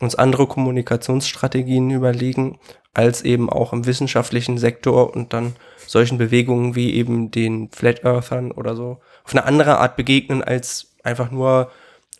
[0.00, 2.58] uns andere Kommunikationsstrategien überlegen,
[2.94, 5.56] als eben auch im wissenschaftlichen Sektor und dann
[5.86, 10.94] solchen Bewegungen wie eben den Flat Earthern oder so auf eine andere Art begegnen, als
[11.02, 11.70] einfach nur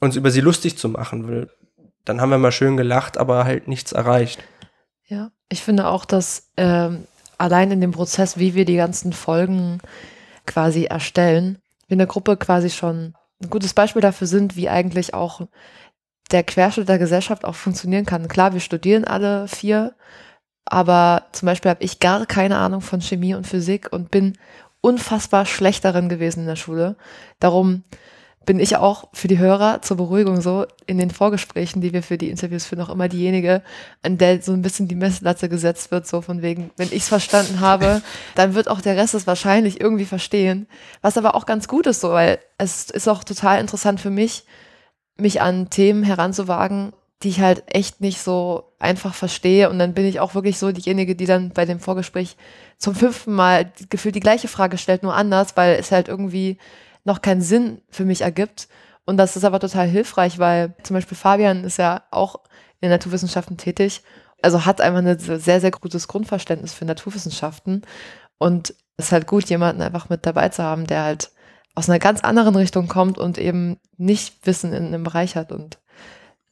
[0.00, 1.50] uns über sie lustig zu machen will.
[2.04, 4.42] Dann haben wir mal schön gelacht, aber halt nichts erreicht.
[5.06, 7.06] Ja, ich finde auch, dass ähm,
[7.38, 9.78] allein in dem Prozess, wie wir die ganzen Folgen
[10.46, 15.14] quasi erstellen, wir in der Gruppe quasi schon ein gutes Beispiel dafür sind, wie eigentlich
[15.14, 15.42] auch
[16.30, 18.28] der Querschnitt der Gesellschaft auch funktionieren kann.
[18.28, 19.94] Klar, wir studieren alle vier,
[20.64, 24.38] aber zum Beispiel habe ich gar keine Ahnung von Chemie und Physik und bin
[24.84, 26.96] unfassbar schlecht darin gewesen in der Schule.
[27.40, 27.84] Darum
[28.44, 32.18] bin ich auch für die Hörer zur Beruhigung so in den Vorgesprächen, die wir für
[32.18, 33.62] die Interviews führen, auch immer diejenige,
[34.02, 37.08] an der so ein bisschen die Messlatte gesetzt wird, so von wegen, wenn ich es
[37.08, 38.02] verstanden habe,
[38.34, 40.66] dann wird auch der Rest es wahrscheinlich irgendwie verstehen.
[41.00, 44.44] Was aber auch ganz gut ist, so, weil es ist auch total interessant für mich,
[45.16, 46.92] mich an Themen heranzuwagen,
[47.24, 49.70] die ich halt echt nicht so einfach verstehe.
[49.70, 52.36] Und dann bin ich auch wirklich so diejenige, die dann bei dem Vorgespräch
[52.78, 56.58] zum fünften Mal gefühlt die gleiche Frage stellt, nur anders, weil es halt irgendwie
[57.04, 58.68] noch keinen Sinn für mich ergibt.
[59.06, 62.40] Und das ist aber total hilfreich, weil zum Beispiel Fabian ist ja auch
[62.80, 64.02] in Naturwissenschaften tätig,
[64.42, 67.82] also hat einfach ein sehr, sehr gutes Grundverständnis für Naturwissenschaften.
[68.36, 71.30] Und es ist halt gut, jemanden einfach mit dabei zu haben, der halt
[71.74, 75.78] aus einer ganz anderen Richtung kommt und eben nicht Wissen in einem Bereich hat und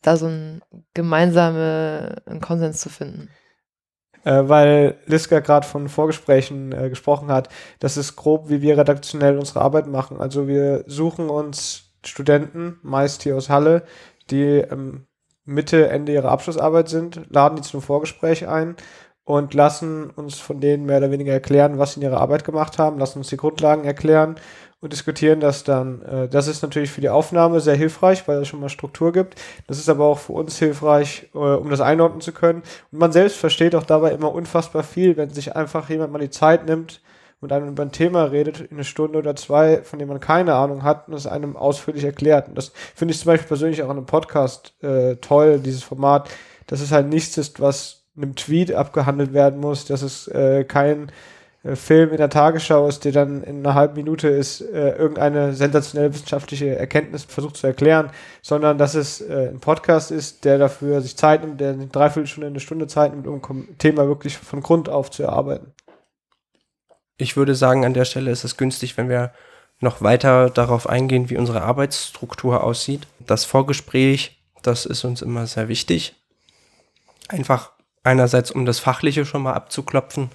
[0.03, 0.63] da so ein
[0.95, 3.31] gemeinsamen Konsens zu finden.
[4.25, 7.49] Äh, weil Liska gerade von Vorgesprächen äh, gesprochen hat,
[7.81, 10.21] das ist grob, wie wir redaktionell unsere Arbeit machen.
[10.21, 13.83] Also wir suchen uns Studenten, meist hier aus Halle,
[14.31, 15.07] die ähm,
[15.45, 18.77] Mitte, Ende ihrer Abschlussarbeit sind, laden die zu einem Vorgespräch ein
[19.25, 22.79] und lassen uns von denen mehr oder weniger erklären, was sie in ihrer Arbeit gemacht
[22.79, 24.37] haben, lassen uns die Grundlagen erklären
[24.83, 26.03] und diskutieren das dann.
[26.03, 29.41] Äh, das ist natürlich für die Aufnahme sehr hilfreich, weil es schon mal Struktur gibt.
[29.67, 32.63] Das ist aber auch für uns hilfreich, äh, um das einordnen zu können.
[32.91, 36.31] Und man selbst versteht auch dabei immer unfassbar viel, wenn sich einfach jemand mal die
[36.31, 37.01] Zeit nimmt
[37.41, 40.55] und einem über ein Thema redet, in eine Stunde oder zwei, von dem man keine
[40.55, 42.49] Ahnung hat und es einem ausführlich erklärt.
[42.49, 46.29] Und das finde ich zum Beispiel persönlich auch in einem Podcast äh, toll, dieses Format,
[46.67, 51.11] dass es halt nichts ist, was einem Tweet abgehandelt werden muss, dass es äh, kein
[51.75, 56.13] Film in der Tagesschau ist, der dann in einer halben Minute ist, äh, irgendeine sensationelle
[56.13, 58.11] wissenschaftliche Erkenntnis versucht zu erklären,
[58.43, 62.49] sondern dass es äh, ein Podcast ist, der dafür sich Zeit nimmt, der eine Dreiviertelstunde,
[62.49, 65.73] eine Stunde Zeit nimmt, um ein Thema wirklich von Grund auf zu erarbeiten.
[67.17, 69.33] Ich würde sagen, an der Stelle ist es günstig, wenn wir
[69.79, 73.07] noch weiter darauf eingehen, wie unsere Arbeitsstruktur aussieht.
[73.21, 76.17] Das Vorgespräch, das ist uns immer sehr wichtig.
[77.29, 77.71] Einfach
[78.03, 80.31] einerseits, um das Fachliche schon mal abzuklopfen,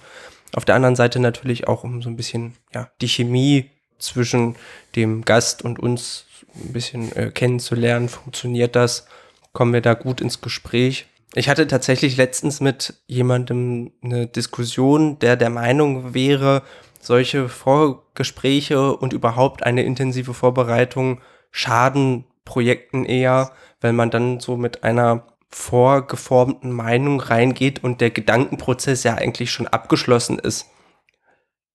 [0.54, 4.56] auf der anderen Seite natürlich auch, um so ein bisschen ja, die Chemie zwischen
[4.96, 8.08] dem Gast und uns ein bisschen äh, kennenzulernen.
[8.08, 9.06] Funktioniert das?
[9.52, 11.06] Kommen wir da gut ins Gespräch?
[11.34, 16.62] Ich hatte tatsächlich letztens mit jemandem eine Diskussion, der der Meinung wäre,
[17.00, 24.84] solche Vorgespräche und überhaupt eine intensive Vorbereitung schaden Projekten eher, weil man dann so mit
[24.84, 30.66] einer vorgeformten Meinung reingeht und der Gedankenprozess ja eigentlich schon abgeschlossen ist.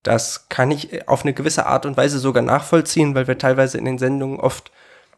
[0.04, 3.86] Das kann ich auf eine gewisse Art und Weise sogar nachvollziehen, weil wir teilweise in
[3.86, 4.72] den Sendungen oft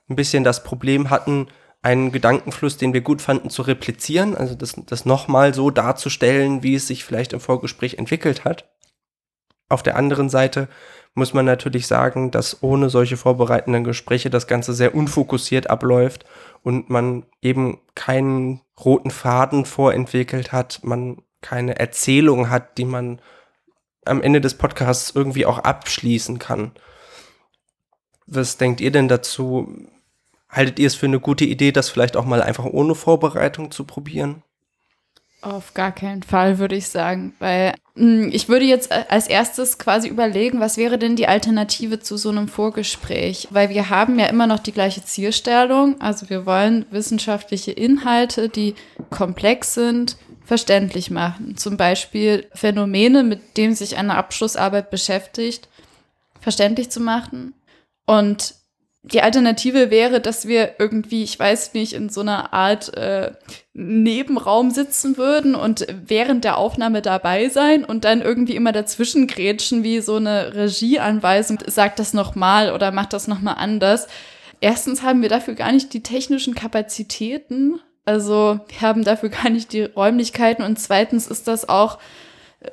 [0.09, 1.47] ein bisschen das Problem hatten,
[1.81, 6.75] einen Gedankenfluss, den wir gut fanden, zu replizieren, also das, das nochmal so darzustellen, wie
[6.75, 8.67] es sich vielleicht im Vorgespräch entwickelt hat.
[9.69, 10.67] Auf der anderen Seite
[11.15, 16.25] muss man natürlich sagen, dass ohne solche vorbereitenden Gespräche das Ganze sehr unfokussiert abläuft
[16.61, 23.21] und man eben keinen roten Faden vorentwickelt hat, man keine Erzählung hat, die man
[24.03, 26.71] am Ende des Podcasts irgendwie auch abschließen kann.
[28.27, 29.87] Was denkt ihr denn dazu?
[30.49, 33.85] Haltet ihr es für eine gute Idee, das vielleicht auch mal einfach ohne Vorbereitung zu
[33.85, 34.43] probieren?
[35.45, 39.77] Auf gar keinen Fall, würde ich sagen, weil hm, ich würde jetzt äh, als erstes
[39.77, 43.47] quasi überlegen, was wäre denn die Alternative zu so einem Vorgespräch?
[43.51, 48.73] Weil wir haben ja immer noch die gleiche Zielstellung, also wir wollen wissenschaftliche Inhalte, die
[49.11, 51.57] komplex sind, verständlich machen.
[51.57, 55.69] Zum Beispiel Phänomene, mit denen sich eine Abschlussarbeit beschäftigt,
[56.41, 57.53] verständlich zu machen.
[58.07, 58.55] Und
[59.11, 63.33] die Alternative wäre, dass wir irgendwie, ich weiß nicht, in so einer Art äh,
[63.73, 69.83] Nebenraum sitzen würden und während der Aufnahme dabei sein und dann irgendwie immer dazwischen grätschen
[69.83, 74.07] wie so eine Regieanweisung, sagt das nochmal oder macht das nochmal anders.
[74.59, 79.73] Erstens haben wir dafür gar nicht die technischen Kapazitäten, also wir haben dafür gar nicht
[79.73, 81.99] die Räumlichkeiten und zweitens ist das auch,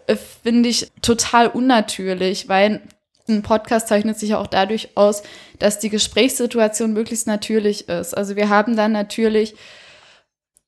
[0.06, 2.80] äh, finde ich, total unnatürlich, weil
[3.28, 5.22] Ein Podcast zeichnet sich auch dadurch aus,
[5.62, 8.16] dass die Gesprächssituation möglichst natürlich ist.
[8.16, 9.54] Also wir haben dann natürlich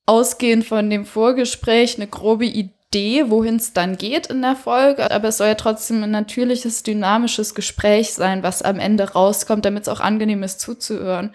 [0.07, 5.29] ausgehend von dem Vorgespräch eine grobe Idee, wohin es dann geht in der Folge, aber
[5.29, 9.89] es soll ja trotzdem ein natürliches, dynamisches Gespräch sein, was am Ende rauskommt, damit es
[9.89, 11.33] auch angenehm ist zuzuhören.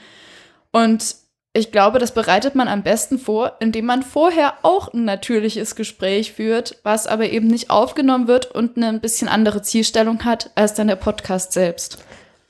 [0.71, 1.15] Und
[1.51, 6.31] ich glaube, das bereitet man am besten vor, indem man vorher auch ein natürliches Gespräch
[6.33, 10.75] führt, was aber eben nicht aufgenommen wird und eine ein bisschen andere Zielstellung hat als
[10.75, 12.05] dann der Podcast selbst.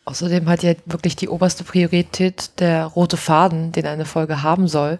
[0.09, 4.97] Außerdem hat ja wirklich die oberste Priorität der rote Faden, den eine Folge haben soll.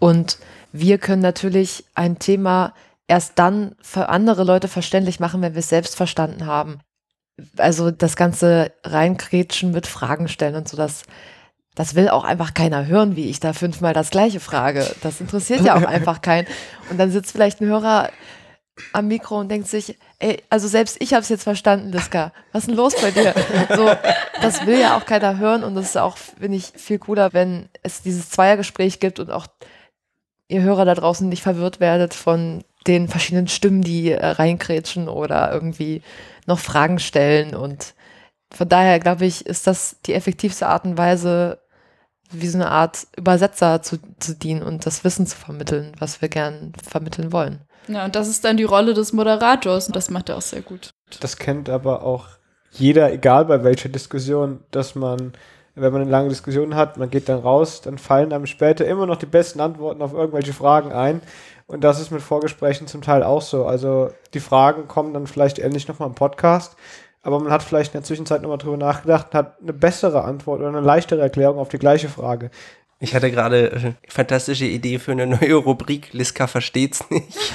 [0.00, 0.38] Und
[0.72, 2.74] wir können natürlich ein Thema
[3.06, 6.80] erst dann für andere Leute verständlich machen, wenn wir es selbst verstanden haben.
[7.56, 11.04] Also das ganze Reinkrätschen mit Fragen stellen und so, das
[11.76, 14.84] das will auch einfach keiner hören, wie ich da fünfmal das gleiche frage.
[15.00, 16.48] Das interessiert ja auch einfach keinen.
[16.90, 18.10] Und dann sitzt vielleicht ein Hörer
[18.92, 22.32] am Mikro und denkt sich, ey, also selbst ich habe es jetzt verstanden, Liska.
[22.52, 23.34] Was ist denn los bei dir?
[23.74, 23.90] So,
[24.40, 27.68] das will ja auch keiner hören und das ist auch, finde ich, viel cooler, wenn
[27.82, 29.46] es dieses Zweiergespräch gibt und auch
[30.48, 35.52] ihr Hörer da draußen nicht verwirrt werdet von den verschiedenen Stimmen, die äh, reinkrätschen oder
[35.52, 36.02] irgendwie
[36.46, 37.94] noch Fragen stellen und
[38.50, 41.60] von daher glaube ich, ist das die effektivste Art und Weise,
[42.30, 46.28] wie so eine Art Übersetzer zu, zu dienen und das Wissen zu vermitteln, was wir
[46.28, 47.60] gern vermitteln wollen.
[47.86, 50.62] Ja, und das ist dann die Rolle des Moderators und das macht er auch sehr
[50.62, 50.90] gut.
[51.20, 52.26] Das kennt aber auch
[52.70, 55.32] jeder, egal bei welcher Diskussion, dass man,
[55.74, 59.06] wenn man eine lange Diskussion hat, man geht dann raus, dann fallen einem später immer
[59.06, 61.22] noch die besten Antworten auf irgendwelche Fragen ein.
[61.66, 63.66] Und das ist mit Vorgesprächen zum Teil auch so.
[63.66, 66.76] Also die Fragen kommen dann vielleicht ähnlich nochmal im Podcast
[67.22, 70.60] aber man hat vielleicht in der Zwischenzeit nochmal drüber nachgedacht und hat eine bessere Antwort
[70.60, 72.50] oder eine leichtere Erklärung auf die gleiche Frage.
[73.00, 76.12] Ich hatte gerade eine fantastische Idee für eine neue Rubrik.
[76.12, 77.38] Liska versteht's nicht.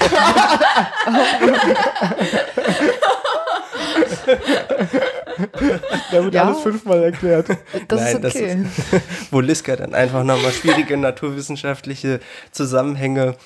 [6.10, 6.44] da wird ja.
[6.44, 7.48] alles fünfmal erklärt.
[7.88, 8.64] Das Nein, ist okay.
[8.64, 13.36] Das ist, wo Liska dann einfach nochmal schwierige naturwissenschaftliche Zusammenhänge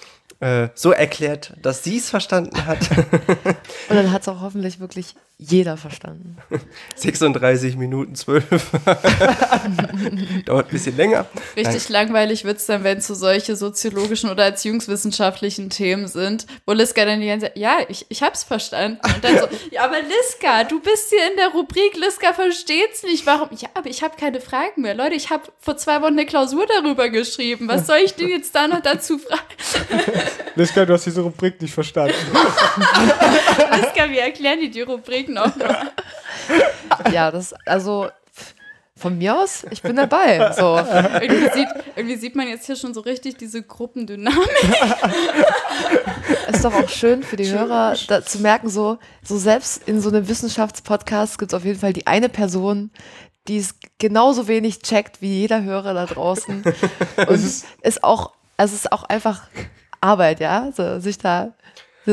[0.40, 2.78] äh, so erklärt, dass sie es verstanden hat.
[3.88, 6.36] Und dann hat es auch hoffentlich wirklich jeder verstanden.
[6.96, 8.44] 36 Minuten 12.
[10.44, 11.26] Dauert ein bisschen länger.
[11.56, 11.92] Richtig Nein.
[11.92, 17.04] langweilig wird es dann, wenn es so solche soziologischen oder erziehungswissenschaftlichen Themen sind, wo Liska
[17.04, 18.98] dann die ganze Zeit, ja, ich, ich hab's verstanden.
[19.04, 23.24] Und dann so, ja, aber Liska, du bist hier in der Rubrik, Liska versteht's nicht.
[23.24, 23.48] Warum?
[23.56, 24.96] Ja, aber ich habe keine Fragen mehr.
[24.96, 27.68] Leute, ich habe vor zwei Wochen eine Klausur darüber geschrieben.
[27.68, 29.42] Was soll ich denn jetzt da noch dazu fragen?
[30.54, 32.14] Liska, du hast diese Rubrik nicht verstanden.
[33.80, 35.52] Liska, wir erklären dir die Rubrik noch.
[37.12, 38.08] ja, das, also
[38.98, 40.52] von mir aus, ich bin dabei.
[40.52, 40.76] So.
[40.76, 44.38] Irgendwie, sieht, irgendwie sieht man jetzt hier schon so richtig diese Gruppendynamik.
[46.52, 47.58] Ist doch auch schön für die schön.
[47.58, 51.78] Hörer da, zu merken, so, so selbst in so einem Wissenschaftspodcast gibt es auf jeden
[51.78, 52.90] Fall die eine Person,
[53.46, 56.64] die es genauso wenig checkt wie jeder Hörer da draußen.
[57.16, 59.42] Und es ist auch, also es ist auch einfach
[60.02, 61.52] Arbeit, ja, so, sich da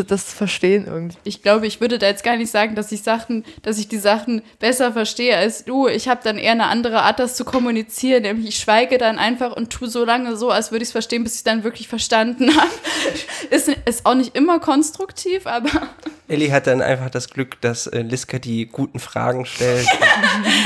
[0.04, 1.18] das verstehen irgendwie.
[1.24, 3.98] Ich glaube, ich würde da jetzt gar nicht sagen, dass ich Sachen, dass ich die
[3.98, 5.88] Sachen besser verstehe als du.
[5.88, 8.24] Ich habe dann eher eine andere Art, das zu kommunizieren.
[8.24, 11.24] Nämlich ich schweige dann einfach und tue so lange so, als würde ich es verstehen,
[11.24, 12.70] bis ich dann wirklich verstanden habe.
[13.50, 15.70] ist, ist auch nicht immer konstruktiv, aber.
[16.28, 19.88] Ellie hat dann einfach das Glück, dass äh, Liska die guten Fragen stellt.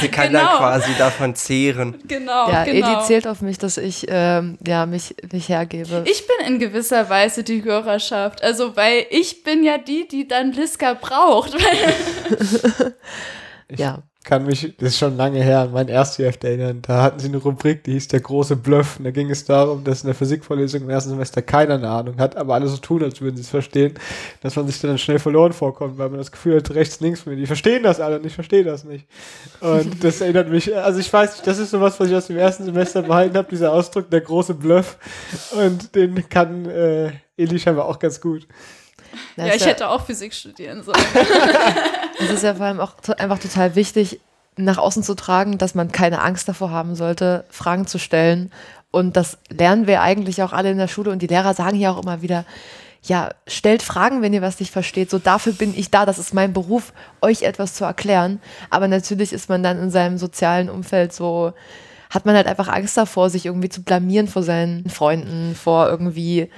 [0.02, 0.46] sie kann genau.
[0.46, 1.96] dann quasi davon zehren.
[2.08, 2.88] Genau, ja, genau.
[2.88, 6.06] Ellie zählt auf mich, dass ich ähm, ja, mich, mich hergebe.
[6.06, 8.42] Ich bin in gewisser Weise die Hörerschaft.
[8.42, 11.56] Also, weil ich ich bin ja die, die dann Liska braucht.
[13.76, 16.84] ja kann mich, das ist schon lange her, an mein Erstheft erinnern.
[16.84, 18.98] Da hatten sie eine Rubrik, die hieß der große Bluff.
[19.00, 22.20] Und da ging es darum, dass in der Physikvorlesung im ersten Semester keiner eine Ahnung
[22.20, 23.96] hat, aber alle so tun, als würden sie es verstehen,
[24.42, 27.34] dass man sich dann schnell verloren vorkommt, weil man das Gefühl hat, rechts, links von
[27.34, 29.08] mir, die verstehen das alle und ich verstehe das nicht.
[29.62, 32.38] Und das erinnert mich, also ich weiß nicht, das ist sowas, was ich aus dem
[32.38, 34.98] ersten Semester behalten habe, dieser Ausdruck, der große Bluff.
[35.58, 38.48] Und den kann äh, Eli scheinbar auch ganz gut.
[39.36, 41.00] Das ja, ich hätte auch Physik studieren sollen.
[42.20, 44.20] es ist ja vor allem auch einfach total wichtig,
[44.58, 48.52] nach außen zu tragen, dass man keine Angst davor haben sollte, Fragen zu stellen.
[48.92, 51.12] Und das lernen wir eigentlich auch alle in der Schule.
[51.12, 52.46] Und die Lehrer sagen ja auch immer wieder,
[53.04, 55.10] ja, stellt Fragen, wenn ihr was nicht versteht.
[55.10, 56.06] So dafür bin ich da.
[56.06, 58.42] Das ist mein Beruf, euch etwas zu erklären.
[58.70, 61.54] Aber natürlich ist man dann in seinem sozialen Umfeld so,
[62.10, 66.50] hat man halt einfach Angst davor, sich irgendwie zu blamieren vor seinen Freunden, vor irgendwie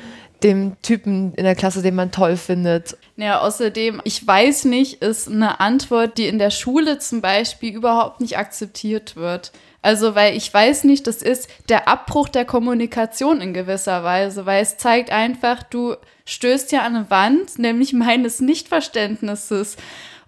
[0.43, 2.97] dem Typen in der Klasse, den man toll findet.
[3.15, 8.21] Ja, außerdem, ich weiß nicht, ist eine Antwort, die in der Schule zum Beispiel überhaupt
[8.21, 9.51] nicht akzeptiert wird.
[9.83, 14.61] Also, weil ich weiß nicht, das ist der Abbruch der Kommunikation in gewisser Weise, weil
[14.61, 19.77] es zeigt einfach, du stößt ja an eine Wand, nämlich meines Nichtverständnisses.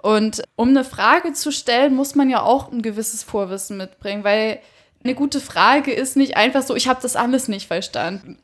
[0.02, 4.60] Und um eine Frage zu stellen, muss man ja auch ein gewisses Vorwissen mitbringen, weil
[5.04, 8.38] eine gute Frage ist nicht einfach so, ich habe das alles nicht verstanden.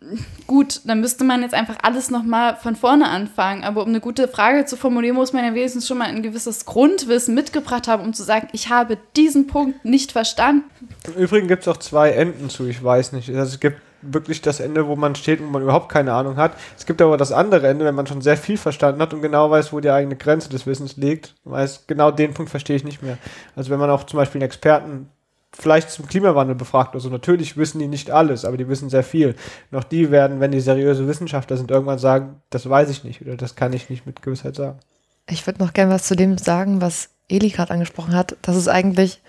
[0.45, 3.63] Gut, dann müsste man jetzt einfach alles nochmal von vorne anfangen.
[3.63, 6.65] Aber um eine gute Frage zu formulieren, muss man ja wenigstens schon mal ein gewisses
[6.65, 10.65] Grundwissen mitgebracht haben, um zu sagen, ich habe diesen Punkt nicht verstanden.
[11.07, 13.29] Im Übrigen gibt es auch zwei Enden zu, ich weiß nicht.
[13.29, 16.53] Also es gibt wirklich das Ende, wo man steht und man überhaupt keine Ahnung hat.
[16.77, 19.49] Es gibt aber das andere Ende, wenn man schon sehr viel verstanden hat und genau
[19.49, 21.35] weiß, wo die eigene Grenze des Wissens liegt.
[21.43, 23.17] Weiß, genau den Punkt verstehe ich nicht mehr.
[23.55, 25.09] Also wenn man auch zum Beispiel einen Experten
[25.51, 27.09] vielleicht zum Klimawandel befragt oder so.
[27.09, 29.35] Natürlich wissen die nicht alles, aber die wissen sehr viel.
[29.71, 33.35] Noch die werden, wenn die seriöse Wissenschaftler sind, irgendwann sagen, das weiß ich nicht oder
[33.35, 34.79] das kann ich nicht mit Gewissheit sagen.
[35.27, 38.35] Ich würde noch gerne was zu dem sagen, was Eli gerade angesprochen hat.
[38.41, 39.21] Das ist eigentlich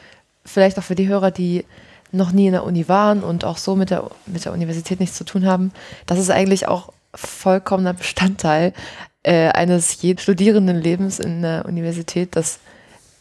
[0.44, 1.64] vielleicht auch für die Hörer, die
[2.12, 5.16] noch nie in der Uni waren und auch so mit der, mit der Universität nichts
[5.16, 5.72] zu tun haben,
[6.06, 8.72] das ist eigentlich auch vollkommener Bestandteil
[9.22, 12.58] äh, eines jeden Studierendenlebens in der Universität, dass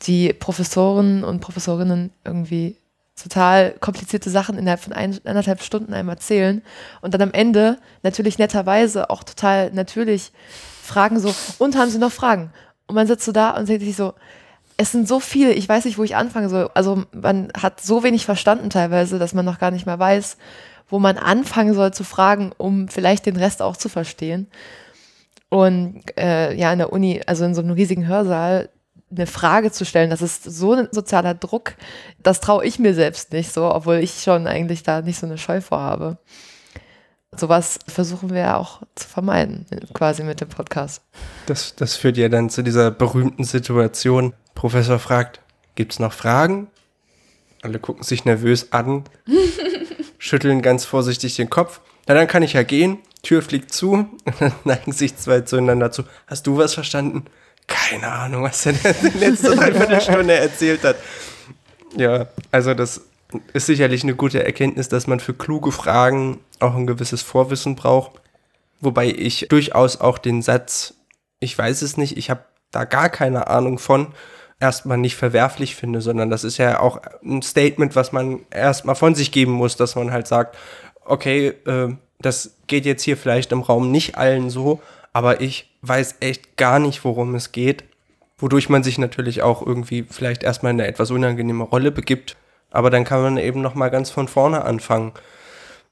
[0.03, 2.75] die Professoren und Professorinnen irgendwie
[3.21, 6.61] total komplizierte Sachen innerhalb von ein, anderthalb Stunden einem erzählen
[7.01, 10.31] und dann am Ende natürlich netterweise auch total natürlich
[10.81, 12.51] fragen so, und haben Sie noch Fragen?
[12.87, 14.13] Und man sitzt so da und denkt sich so,
[14.77, 16.69] es sind so viele, ich weiß nicht, wo ich anfangen soll.
[16.73, 20.37] Also man hat so wenig verstanden teilweise, dass man noch gar nicht mehr weiß,
[20.87, 24.47] wo man anfangen soll zu fragen, um vielleicht den Rest auch zu verstehen.
[25.49, 28.69] Und äh, ja, in der Uni, also in so einem riesigen Hörsaal,
[29.11, 31.73] eine Frage zu stellen, das ist so ein sozialer Druck,
[32.21, 35.37] das traue ich mir selbst nicht so, obwohl ich schon eigentlich da nicht so eine
[35.37, 36.17] Scheu vorhabe.
[37.35, 41.03] Sowas versuchen wir ja auch zu vermeiden, quasi mit dem Podcast.
[41.45, 44.33] Das, das führt ja dann zu dieser berühmten Situation.
[44.55, 45.39] Professor fragt,
[45.75, 46.67] gibt es noch Fragen?
[47.61, 49.03] Alle gucken sich nervös an,
[50.17, 51.81] schütteln ganz vorsichtig den Kopf.
[52.07, 52.99] Na, dann kann ich ja gehen.
[53.21, 54.07] Tür fliegt zu
[54.39, 56.03] dann neigen sich zwei zueinander zu.
[56.25, 57.25] Hast du was verstanden?
[57.69, 60.97] Keine Ahnung, was er in der letzten Dreiviertelstunde erzählt hat.
[61.95, 63.01] Ja, also das
[63.53, 68.11] ist sicherlich eine gute Erkenntnis, dass man für kluge Fragen auch ein gewisses Vorwissen braucht.
[68.81, 70.95] Wobei ich durchaus auch den Satz,
[71.39, 74.13] ich weiß es nicht, ich habe da gar keine Ahnung von,
[74.59, 79.15] erstmal nicht verwerflich finde, sondern das ist ja auch ein Statement, was man erstmal von
[79.15, 80.57] sich geben muss, dass man halt sagt,
[81.05, 84.81] okay, äh, das geht jetzt hier vielleicht im Raum nicht allen so,
[85.13, 87.83] aber ich weiß echt gar nicht, worum es geht,
[88.37, 92.37] wodurch man sich natürlich auch irgendwie vielleicht erstmal in eine etwas unangenehme Rolle begibt,
[92.71, 95.13] aber dann kann man eben noch mal ganz von vorne anfangen,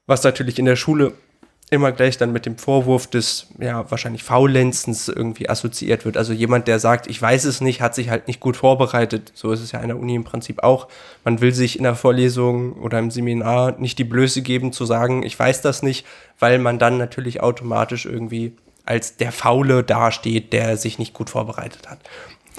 [0.06, 1.12] was natürlich in der Schule
[1.70, 6.16] immer gleich dann mit dem Vorwurf des, ja, wahrscheinlich Faulenzens irgendwie assoziiert wird.
[6.16, 9.32] Also jemand, der sagt, ich weiß es nicht, hat sich halt nicht gut vorbereitet.
[9.34, 10.88] So ist es ja in der Uni im Prinzip auch.
[11.24, 15.22] Man will sich in der Vorlesung oder im Seminar nicht die Blöße geben zu sagen,
[15.22, 16.06] ich weiß das nicht,
[16.38, 18.56] weil man dann natürlich automatisch irgendwie
[18.88, 21.98] als der Faule dasteht, der sich nicht gut vorbereitet hat.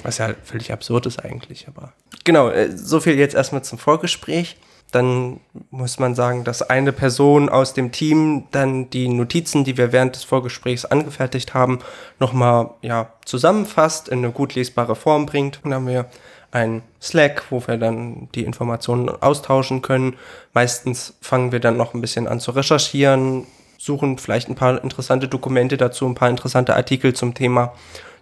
[0.03, 1.93] Was ja völlig absurd ist eigentlich, aber.
[2.23, 4.57] Genau, äh, so viel jetzt erstmal zum Vorgespräch.
[4.91, 5.39] Dann
[5.69, 10.15] muss man sagen, dass eine Person aus dem Team dann die Notizen, die wir während
[10.15, 11.79] des Vorgesprächs angefertigt haben,
[12.19, 15.59] nochmal ja, zusammenfasst, in eine gut lesbare Form bringt.
[15.63, 16.09] Dann haben wir
[16.51, 20.15] ein Slack, wo wir dann die Informationen austauschen können.
[20.53, 23.45] Meistens fangen wir dann noch ein bisschen an zu recherchieren,
[23.79, 27.73] suchen vielleicht ein paar interessante Dokumente dazu, ein paar interessante Artikel zum Thema,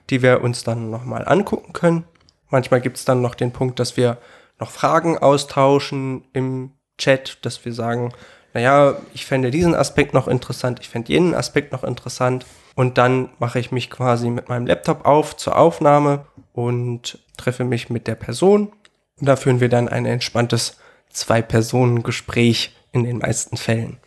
[0.09, 2.05] die wir uns dann nochmal angucken können.
[2.49, 4.19] Manchmal gibt es dann noch den Punkt, dass wir
[4.59, 8.13] noch Fragen austauschen im Chat, dass wir sagen,
[8.53, 12.45] naja, ich fände diesen Aspekt noch interessant, ich fände jenen Aspekt noch interessant.
[12.75, 17.89] Und dann mache ich mich quasi mit meinem Laptop auf zur Aufnahme und treffe mich
[17.89, 18.71] mit der Person.
[19.19, 20.77] Und da führen wir dann ein entspanntes
[21.09, 23.99] Zwei-Personen-Gespräch in den meisten Fällen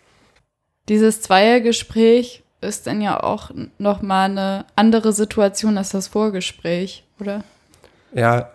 [0.89, 7.45] dieses Zweiergespräch ist dann ja auch nochmal eine andere Situation als das Vorgespräch, oder?
[8.13, 8.51] Ja,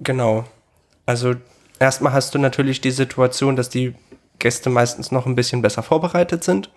[0.00, 0.44] genau.
[1.06, 1.34] Also
[1.78, 3.94] erstmal hast du natürlich die Situation, dass die
[4.38, 6.70] Gäste meistens noch ein bisschen besser vorbereitet sind,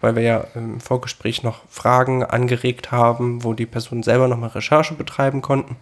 [0.00, 4.94] weil wir ja im Vorgespräch noch Fragen angeregt haben, wo die Personen selber nochmal Recherche
[4.94, 5.76] betreiben konnten.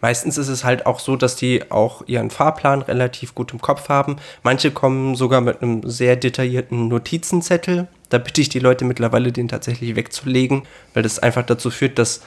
[0.00, 3.88] Meistens ist es halt auch so, dass die auch ihren Fahrplan relativ gut im Kopf
[3.88, 4.16] haben.
[4.42, 7.88] Manche kommen sogar mit einem sehr detaillierten Notizenzettel.
[8.08, 10.62] Da bitte ich die Leute mittlerweile, den tatsächlich wegzulegen,
[10.94, 12.22] weil das einfach dazu führt, dass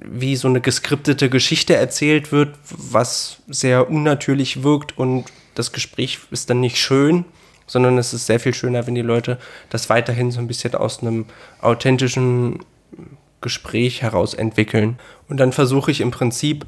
[0.00, 6.50] wie so eine geskriptete Geschichte erzählt wird, was sehr unnatürlich wirkt und das Gespräch ist
[6.50, 7.24] dann nicht schön,
[7.66, 9.38] sondern es ist sehr viel schöner, wenn die Leute
[9.70, 11.26] das weiterhin so ein bisschen aus einem
[11.60, 12.60] authentischen
[13.40, 14.98] Gespräch heraus entwickeln.
[15.28, 16.66] Und dann versuche ich im Prinzip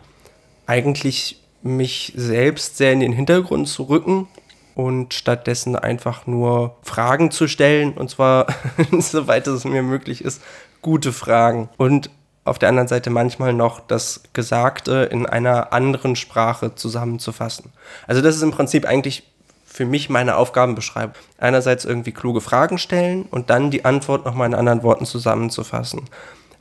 [0.67, 4.29] eigentlich mich selbst sehr in den Hintergrund zu rücken
[4.75, 8.47] und stattdessen einfach nur Fragen zu stellen und zwar,
[8.99, 10.43] soweit es mir möglich ist,
[10.83, 11.69] gute Fragen.
[11.77, 12.11] Und
[12.45, 17.73] auf der anderen Seite manchmal noch das Gesagte in einer anderen Sprache zusammenzufassen.
[18.07, 19.25] Also das ist im Prinzip eigentlich
[19.65, 21.17] für mich meine Aufgabenbeschreibung.
[21.39, 26.03] Einerseits irgendwie kluge Fragen stellen und dann die Antwort nochmal in anderen Worten zusammenzufassen.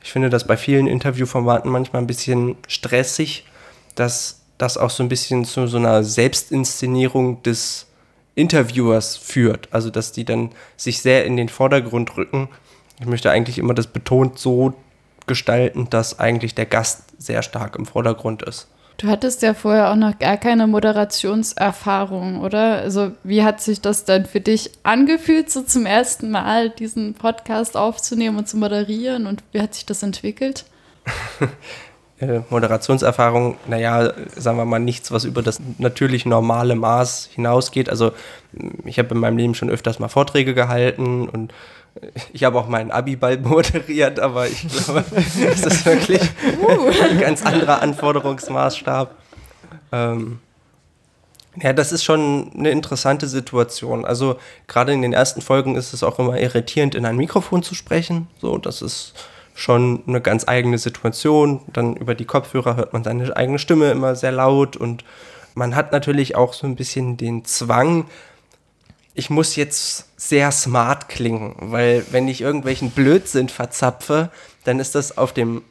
[0.02, 3.44] Ich finde das bei vielen Interviewformaten manchmal ein bisschen stressig,
[3.96, 7.86] dass das auch so ein bisschen zu so einer Selbstinszenierung des
[8.34, 9.68] Interviewers führt.
[9.72, 12.48] Also dass die dann sich sehr in den Vordergrund rücken.
[13.00, 14.74] Ich möchte eigentlich immer das betont so
[15.26, 18.68] gestalten, dass eigentlich der Gast sehr stark im Vordergrund ist.
[18.98, 22.78] Du hattest ja vorher auch noch gar keine Moderationserfahrung, oder?
[22.78, 27.76] Also wie hat sich das dann für dich angefühlt, so zum ersten Mal diesen Podcast
[27.76, 29.26] aufzunehmen und zu moderieren?
[29.26, 30.64] Und wie hat sich das entwickelt?
[32.18, 37.90] äh, Moderationserfahrung, naja, sagen wir mal, nichts, was über das natürlich normale Maß hinausgeht.
[37.90, 38.12] Also
[38.84, 41.52] ich habe in meinem Leben schon öfters mal Vorträge gehalten und
[42.32, 46.20] ich habe auch meinen Abi bald moderiert, aber ich glaube, das ist wirklich
[47.10, 49.14] ein ganz anderer Anforderungsmaßstab.
[49.92, 50.38] Ähm,
[51.60, 54.04] ja, das ist schon eine interessante Situation.
[54.04, 57.74] Also gerade in den ersten Folgen ist es auch immer irritierend, in ein Mikrofon zu
[57.74, 58.28] sprechen.
[58.40, 59.14] So, das ist
[59.56, 61.62] schon eine ganz eigene Situation.
[61.72, 65.04] Dann über die Kopfhörer hört man seine eigene Stimme immer sehr laut und
[65.54, 68.04] man hat natürlich auch so ein bisschen den Zwang,
[69.14, 74.30] ich muss jetzt sehr smart klingen, weil wenn ich irgendwelchen Blödsinn verzapfe,
[74.64, 75.62] dann ist das auf dem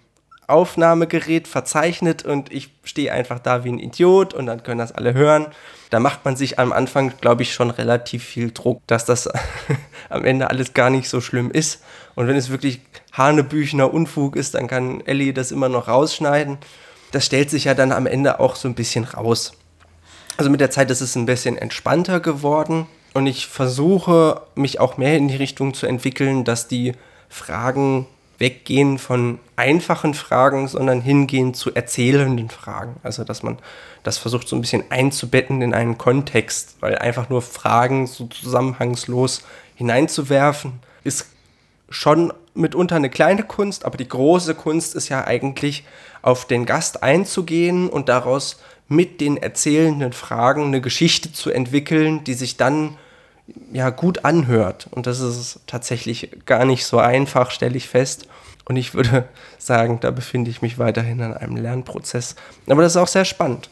[0.48, 5.14] Aufnahmegerät verzeichnet und ich stehe einfach da wie ein Idiot und dann können das alle
[5.14, 5.48] hören.
[5.90, 9.30] Da macht man sich am Anfang, glaube ich, schon relativ viel Druck, dass das
[10.10, 11.82] am Ende alles gar nicht so schlimm ist.
[12.16, 12.82] Und wenn es wirklich
[13.14, 16.58] Hanebüchner Unfug ist, dann kann Ellie das immer noch rausschneiden.
[17.12, 19.54] Das stellt sich ja dann am Ende auch so ein bisschen raus.
[20.38, 24.98] Also mit der Zeit ist es ein bisschen entspannter geworden und ich versuche mich auch
[24.98, 26.92] mehr in die Richtung zu entwickeln, dass die
[27.30, 28.06] Fragen
[28.38, 32.98] weggehen von einfachen Fragen, sondern hingehen zu erzählenden Fragen.
[33.04, 33.58] Also dass man
[34.04, 39.44] das versucht so ein bisschen einzubetten in einen Kontext, weil einfach nur Fragen so zusammenhangslos
[39.76, 40.74] hineinzuwerfen,
[41.04, 41.28] ist
[41.90, 45.86] schon mitunter eine kleine Kunst, aber die große Kunst ist ja eigentlich
[46.22, 52.34] auf den Gast einzugehen und daraus mit den erzählenden Fragen eine Geschichte zu entwickeln, die
[52.34, 52.98] sich dann
[53.72, 54.88] ja gut anhört.
[54.92, 58.28] Und das ist tatsächlich gar nicht so einfach, stelle ich fest.
[58.66, 59.28] Und ich würde
[59.58, 62.36] sagen, da befinde ich mich weiterhin in einem Lernprozess.
[62.68, 63.70] Aber das ist auch sehr spannend.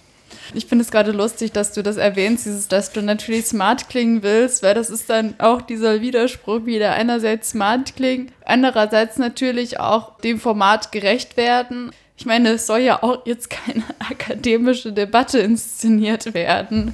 [0.53, 4.23] Ich finde es gerade lustig, dass du das erwähnst, dieses, dass du natürlich smart klingen
[4.23, 6.93] willst, weil das ist dann auch dieser Widerspruch wieder.
[6.93, 11.91] Einerseits smart klingen, andererseits natürlich auch dem Format gerecht werden.
[12.17, 16.93] Ich meine, es soll ja auch jetzt keine akademische Debatte inszeniert werden.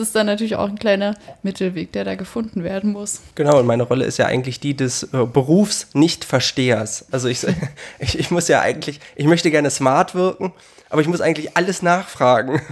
[0.00, 3.20] Es ist dann natürlich auch ein kleiner Mittelweg, der da gefunden werden muss.
[3.34, 7.04] Genau, und meine Rolle ist ja eigentlich die des äh, Berufs-Nicht-Verstehers.
[7.10, 7.46] Also ich,
[7.98, 10.54] ich, ich muss ja eigentlich, ich möchte gerne smart wirken,
[10.88, 12.62] aber ich muss eigentlich alles nachfragen.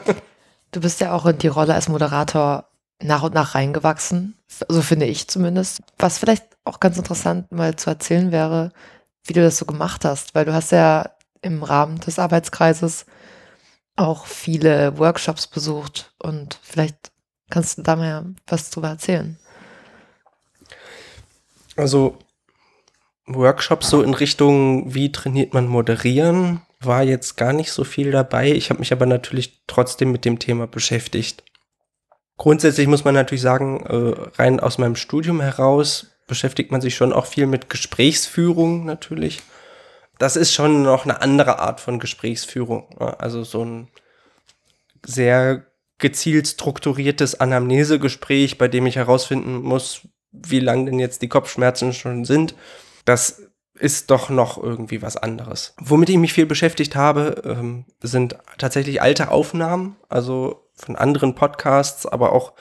[0.72, 2.64] du bist ja auch in die Rolle als Moderator
[3.00, 5.80] nach und nach reingewachsen, so finde ich zumindest.
[5.96, 8.72] Was vielleicht auch ganz interessant mal zu erzählen wäre,
[9.26, 11.10] wie du das so gemacht hast, weil du hast ja
[11.40, 13.06] im Rahmen des Arbeitskreises
[13.96, 17.12] auch viele Workshops besucht und vielleicht
[17.50, 19.38] kannst du da mal was drüber erzählen.
[21.76, 22.18] Also
[23.26, 28.52] Workshops so in Richtung, wie trainiert man moderieren, war jetzt gar nicht so viel dabei.
[28.52, 31.42] Ich habe mich aber natürlich trotzdem mit dem Thema beschäftigt.
[32.36, 37.12] Grundsätzlich muss man natürlich sagen, äh, rein aus meinem Studium heraus beschäftigt man sich schon
[37.12, 39.42] auch viel mit Gesprächsführung natürlich
[40.18, 42.88] das ist schon noch eine andere Art von Gesprächsführung.
[42.98, 43.18] Ne?
[43.18, 43.88] Also so ein
[45.04, 45.66] sehr
[45.98, 50.02] gezielt strukturiertes Anamnesegespräch, bei dem ich herausfinden muss,
[50.32, 52.54] wie lang denn jetzt die Kopfschmerzen schon sind.
[53.04, 53.42] Das
[53.74, 55.74] ist doch noch irgendwie was anderes.
[55.80, 62.06] Womit ich mich viel beschäftigt habe, ähm, sind tatsächlich alte Aufnahmen, also von anderen Podcasts,
[62.06, 62.52] aber auch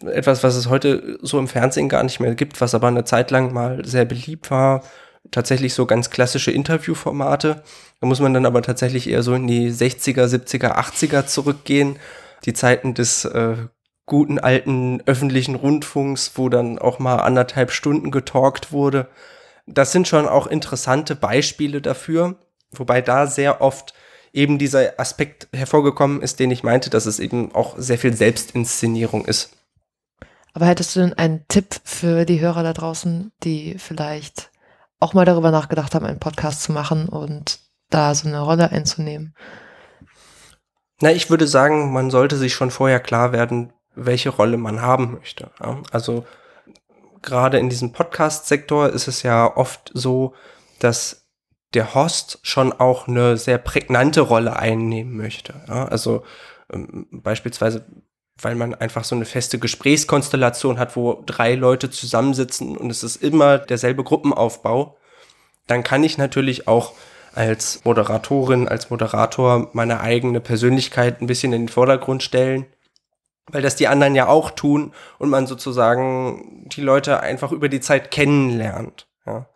[0.00, 3.30] etwas, was es heute so im Fernsehen gar nicht mehr gibt, was aber eine Zeit
[3.30, 4.82] lang mal sehr beliebt war,
[5.30, 7.62] tatsächlich so ganz klassische Interviewformate.
[8.00, 11.98] Da muss man dann aber tatsächlich eher so in die 60er, 70er, 80er zurückgehen.
[12.44, 13.56] Die Zeiten des äh,
[14.06, 19.08] guten alten öffentlichen Rundfunks, wo dann auch mal anderthalb Stunden getalkt wurde.
[19.66, 22.36] Das sind schon auch interessante Beispiele dafür,
[22.70, 23.94] wobei da sehr oft
[24.32, 29.24] eben dieser Aspekt hervorgekommen ist, den ich meinte, dass es eben auch sehr viel Selbstinszenierung
[29.24, 29.56] ist.
[30.52, 34.50] Aber hättest du denn einen Tipp für die Hörer da draußen, die vielleicht
[35.00, 39.34] auch mal darüber nachgedacht haben, einen Podcast zu machen und da so eine Rolle einzunehmen?
[41.00, 45.12] Na, ich würde sagen, man sollte sich schon vorher klar werden, welche Rolle man haben
[45.12, 45.50] möchte.
[45.90, 46.26] Also
[47.22, 50.34] gerade in diesem Podcast-Sektor ist es ja oft so,
[50.78, 51.26] dass
[51.74, 55.54] der Host schon auch eine sehr prägnante Rolle einnehmen möchte.
[55.68, 56.22] Also
[56.72, 57.84] ähm, beispielsweise,
[58.40, 63.16] weil man einfach so eine feste Gesprächskonstellation hat, wo drei Leute zusammensitzen und es ist
[63.16, 64.96] immer derselbe Gruppenaufbau,
[65.66, 66.92] dann kann ich natürlich auch
[67.34, 72.66] als Moderatorin, als Moderator meine eigene Persönlichkeit ein bisschen in den Vordergrund stellen,
[73.50, 77.80] weil das die anderen ja auch tun und man sozusagen die Leute einfach über die
[77.80, 79.06] Zeit kennenlernt.
[79.26, 79.46] Ja.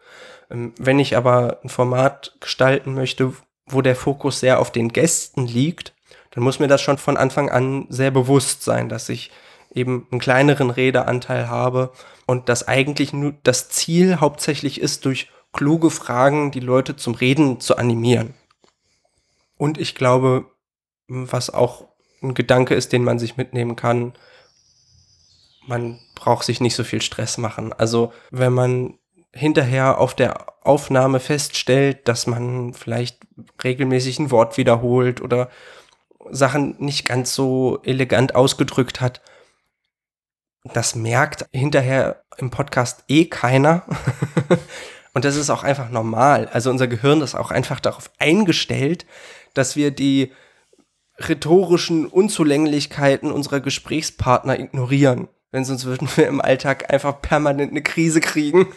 [0.50, 3.32] Ähm, wenn ich aber ein Format gestalten möchte,
[3.66, 5.94] wo der Fokus sehr auf den Gästen liegt,
[6.40, 9.30] dann muss mir das schon von Anfang an sehr bewusst sein, dass ich
[9.74, 11.92] eben einen kleineren Redeanteil habe
[12.26, 17.60] und dass eigentlich nur das Ziel hauptsächlich ist, durch kluge Fragen die Leute zum Reden
[17.60, 18.32] zu animieren.
[19.58, 20.46] Und ich glaube,
[21.08, 21.88] was auch
[22.22, 24.14] ein Gedanke ist, den man sich mitnehmen kann,
[25.66, 27.74] man braucht sich nicht so viel Stress machen.
[27.74, 28.94] Also wenn man
[29.34, 33.18] hinterher auf der Aufnahme feststellt, dass man vielleicht
[33.62, 35.50] regelmäßig ein Wort wiederholt oder
[36.30, 39.20] Sachen nicht ganz so elegant ausgedrückt hat.
[40.64, 43.84] Das merkt hinterher im Podcast eh keiner.
[45.14, 46.48] Und das ist auch einfach normal.
[46.52, 49.06] Also unser Gehirn ist auch einfach darauf eingestellt,
[49.54, 50.32] dass wir die
[51.18, 55.28] rhetorischen Unzulänglichkeiten unserer Gesprächspartner ignorieren.
[55.52, 58.68] Denn sonst würden wir im Alltag einfach permanent eine Krise kriegen,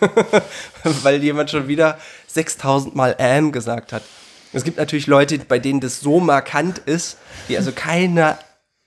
[0.84, 4.02] weil jemand schon wieder 6000 Mal ähm gesagt hat.
[4.54, 7.18] Es gibt natürlich Leute, bei denen das so markant ist,
[7.50, 8.38] die also keine,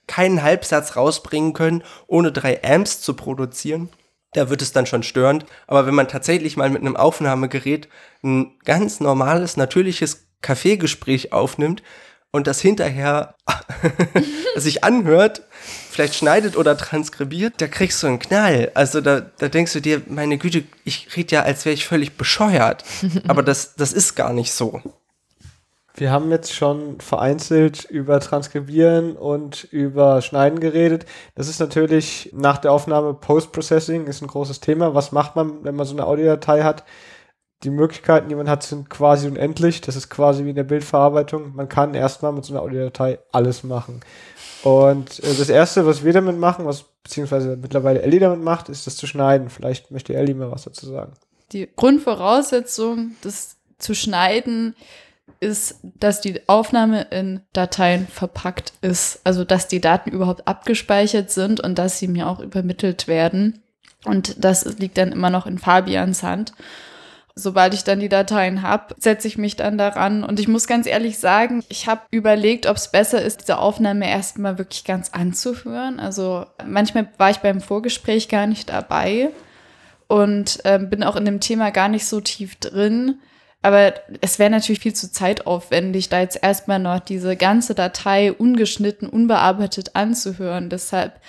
[0.07, 3.89] keinen Halbsatz rausbringen können, ohne drei Amps zu produzieren.
[4.33, 5.45] Da wird es dann schon störend.
[5.67, 7.87] Aber wenn man tatsächlich mal mit einem Aufnahmegerät
[8.23, 11.81] ein ganz normales, natürliches Kaffeegespräch aufnimmt
[12.31, 13.35] und das hinterher
[14.55, 15.43] sich anhört,
[15.89, 18.71] vielleicht schneidet oder transkribiert, da kriegst du einen Knall.
[18.75, 22.17] Also da, da denkst du dir, meine Güte, ich rede ja, als wäre ich völlig
[22.17, 22.83] bescheuert.
[23.27, 24.81] Aber das, das ist gar nicht so.
[25.99, 31.07] Wir haben jetzt schon vereinzelt über Transkribieren und über Schneiden geredet.
[31.33, 34.93] Das ist natürlich nach der Aufnahme Post-Processing ist ein großes Thema.
[34.93, 36.83] Was macht man, wenn man so eine Audiodatei hat?
[37.63, 39.81] Die Möglichkeiten, die man hat, sind quasi unendlich.
[39.81, 41.55] Das ist quasi wie in der Bildverarbeitung.
[41.55, 44.01] Man kann erstmal mit so einer Audiodatei alles machen.
[44.61, 48.85] Und äh, das erste, was wir damit machen, was beziehungsweise mittlerweile Ellie damit macht, ist
[48.85, 49.49] das zu schneiden.
[49.49, 51.13] Vielleicht möchte Ellie mal was dazu sagen.
[51.53, 54.75] Die Grundvoraussetzung, das zu schneiden,
[55.39, 59.21] ist, dass die Aufnahme in Dateien verpackt ist.
[59.23, 63.61] Also, dass die Daten überhaupt abgespeichert sind und dass sie mir auch übermittelt werden.
[64.05, 66.53] Und das liegt dann immer noch in Fabians Hand.
[67.35, 70.23] Sobald ich dann die Dateien habe, setze ich mich dann daran.
[70.23, 74.09] Und ich muss ganz ehrlich sagen, ich habe überlegt, ob es besser ist, diese Aufnahme
[74.09, 75.99] erstmal wirklich ganz anzuhören.
[75.99, 79.29] Also manchmal war ich beim Vorgespräch gar nicht dabei
[80.07, 83.19] und äh, bin auch in dem Thema gar nicht so tief drin.
[83.61, 89.09] Aber es wäre natürlich viel zu zeitaufwendig, da jetzt erstmal noch diese ganze Datei ungeschnitten,
[89.09, 90.69] unbearbeitet anzuhören.
[90.69, 91.19] Deshalb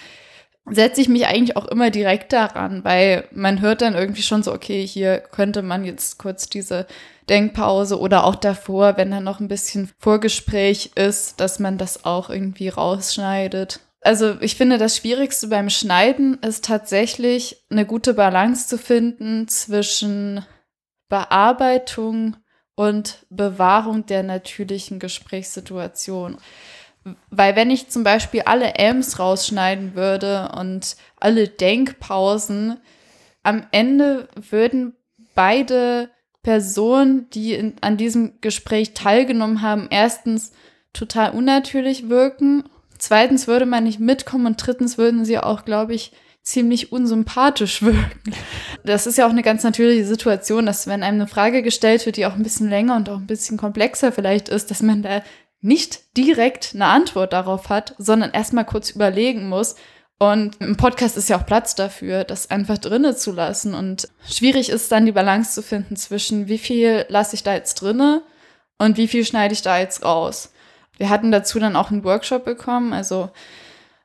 [0.70, 4.52] setze ich mich eigentlich auch immer direkt daran, weil man hört dann irgendwie schon so,
[4.52, 6.86] okay, hier könnte man jetzt kurz diese
[7.28, 12.30] Denkpause oder auch davor, wenn dann noch ein bisschen Vorgespräch ist, dass man das auch
[12.30, 13.80] irgendwie rausschneidet.
[14.00, 20.44] Also ich finde, das Schwierigste beim Schneiden ist tatsächlich eine gute Balance zu finden zwischen
[21.08, 22.36] Bearbeitung
[22.74, 26.38] und Bewahrung der natürlichen Gesprächssituation.
[27.30, 32.78] Weil wenn ich zum Beispiel alle Ms rausschneiden würde und alle Denkpausen,
[33.42, 34.94] am Ende würden
[35.34, 36.10] beide
[36.42, 40.52] Personen, die in, an diesem Gespräch teilgenommen haben, erstens
[40.92, 42.64] total unnatürlich wirken,
[42.98, 46.12] zweitens würde man nicht mitkommen und drittens würden sie auch, glaube ich,
[46.48, 48.34] ziemlich unsympathisch wirken.
[48.84, 52.16] Das ist ja auch eine ganz natürliche Situation, dass wenn einem eine Frage gestellt wird,
[52.16, 55.22] die auch ein bisschen länger und auch ein bisschen komplexer vielleicht ist, dass man da
[55.60, 59.76] nicht direkt eine Antwort darauf hat, sondern erstmal kurz überlegen muss.
[60.20, 63.74] Und im Podcast ist ja auch Platz dafür, das einfach drinne zu lassen.
[63.74, 67.74] Und schwierig ist dann die Balance zu finden zwischen, wie viel lasse ich da jetzt
[67.82, 68.22] drinne
[68.78, 70.52] und wie viel schneide ich da jetzt raus.
[70.96, 72.92] Wir hatten dazu dann auch einen Workshop bekommen.
[72.92, 73.30] Also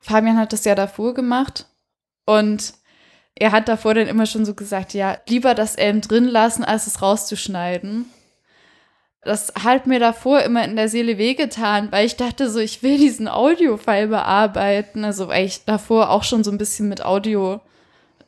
[0.01, 1.67] Fabian hat das ja davor gemacht
[2.25, 2.73] und
[3.35, 6.87] er hat davor dann immer schon so gesagt, ja, lieber das Elm drin lassen, als
[6.87, 8.05] es rauszuschneiden.
[9.23, 12.97] Das hat mir davor immer in der Seele wehgetan, weil ich dachte so, ich will
[12.97, 15.05] diesen Audio-File bearbeiten.
[15.05, 17.61] Also weil ich davor auch schon so ein bisschen mit Audio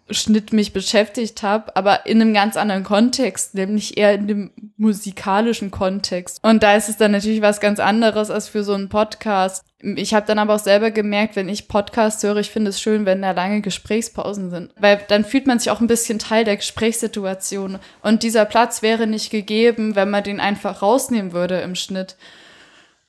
[0.09, 5.71] Schnitt mich beschäftigt habe, aber in einem ganz anderen Kontext, nämlich eher in dem musikalischen
[5.71, 6.39] Kontext.
[6.43, 9.63] Und da ist es dann natürlich was ganz anderes als für so einen Podcast.
[9.81, 13.05] Ich habe dann aber auch selber gemerkt, wenn ich Podcast höre, ich finde es schön,
[13.05, 16.57] wenn da lange Gesprächspausen sind, weil dann fühlt man sich auch ein bisschen Teil der
[16.57, 17.79] Gesprächssituation.
[18.01, 22.17] Und dieser Platz wäre nicht gegeben, wenn man den einfach rausnehmen würde im Schnitt.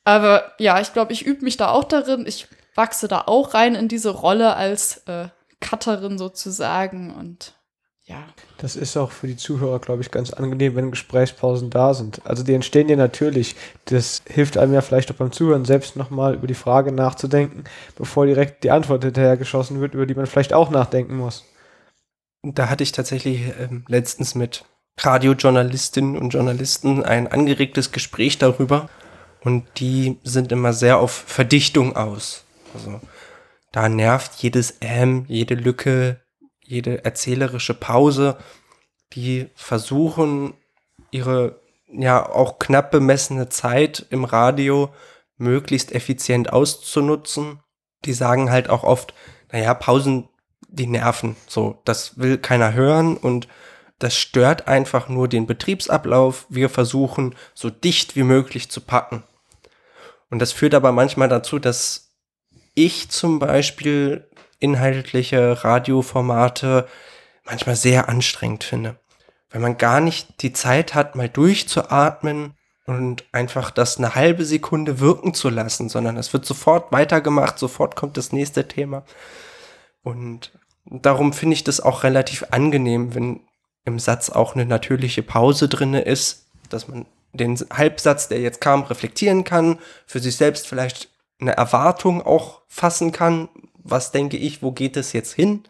[0.05, 2.27] Aber ja, ich glaube, ich übe mich da auch darin.
[2.27, 2.47] Ich
[2.77, 5.29] wachse da auch rein in diese Rolle als äh,
[5.61, 7.56] Cutterin sozusagen und
[8.07, 8.25] ja.
[8.59, 12.25] Das ist auch für die Zuhörer, glaube ich, ganz angenehm, wenn Gesprächspausen da sind.
[12.25, 13.57] Also die entstehen ja natürlich.
[13.87, 17.65] Das hilft einem ja vielleicht auch beim Zuhören selbst nochmal über die Frage nachzudenken,
[17.97, 21.45] bevor direkt die Antwort hinterher geschossen wird, über die man vielleicht auch nachdenken muss.
[22.43, 24.65] Da hatte ich tatsächlich ähm, letztens mit
[24.99, 28.89] Radiojournalistinnen und Journalisten ein angeregtes Gespräch darüber.
[29.43, 32.45] Und die sind immer sehr auf Verdichtung aus.
[32.73, 33.01] Also
[33.73, 36.21] da nervt jedes Ähm, jede Lücke,
[36.67, 38.39] jede erzählerische Pause.
[39.13, 40.55] Die versuchen,
[41.11, 44.93] ihre ja auch knapp bemessene Zeit im Radio
[45.37, 47.61] möglichst effizient auszunutzen.
[48.05, 49.15] Die sagen halt auch oft,
[49.53, 50.29] naja, Pausen,
[50.69, 51.37] die nerven.
[51.47, 53.49] So, das will keiner hören und
[53.99, 56.47] das stört einfach nur den Betriebsablauf.
[56.49, 59.23] Wir versuchen, so dicht wie möglich zu packen.
[60.29, 62.13] Und das führt aber manchmal dazu, dass
[62.75, 66.87] ich zum Beispiel inhaltliche Radioformate
[67.45, 68.97] manchmal sehr anstrengend finde.
[69.51, 72.55] Weil man gar nicht die Zeit hat, mal durchzuatmen
[72.87, 77.97] und einfach das eine halbe Sekunde wirken zu lassen, sondern es wird sofort weitergemacht, sofort
[77.97, 79.05] kommt das nächste Thema.
[80.03, 80.53] Und
[80.85, 83.41] darum finde ich das auch relativ angenehm, wenn
[83.85, 88.83] im Satz auch eine natürliche Pause drinne ist, dass man den Halbsatz, der jetzt kam,
[88.83, 91.09] reflektieren kann, für sich selbst vielleicht
[91.41, 93.49] eine Erwartung auch fassen kann,
[93.91, 95.65] was denke ich, wo geht es jetzt hin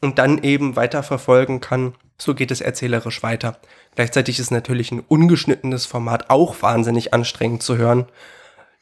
[0.00, 3.58] und dann eben weiterverfolgen kann, so geht es erzählerisch weiter.
[3.94, 8.06] Gleichzeitig ist natürlich ein ungeschnittenes Format auch wahnsinnig anstrengend zu hören,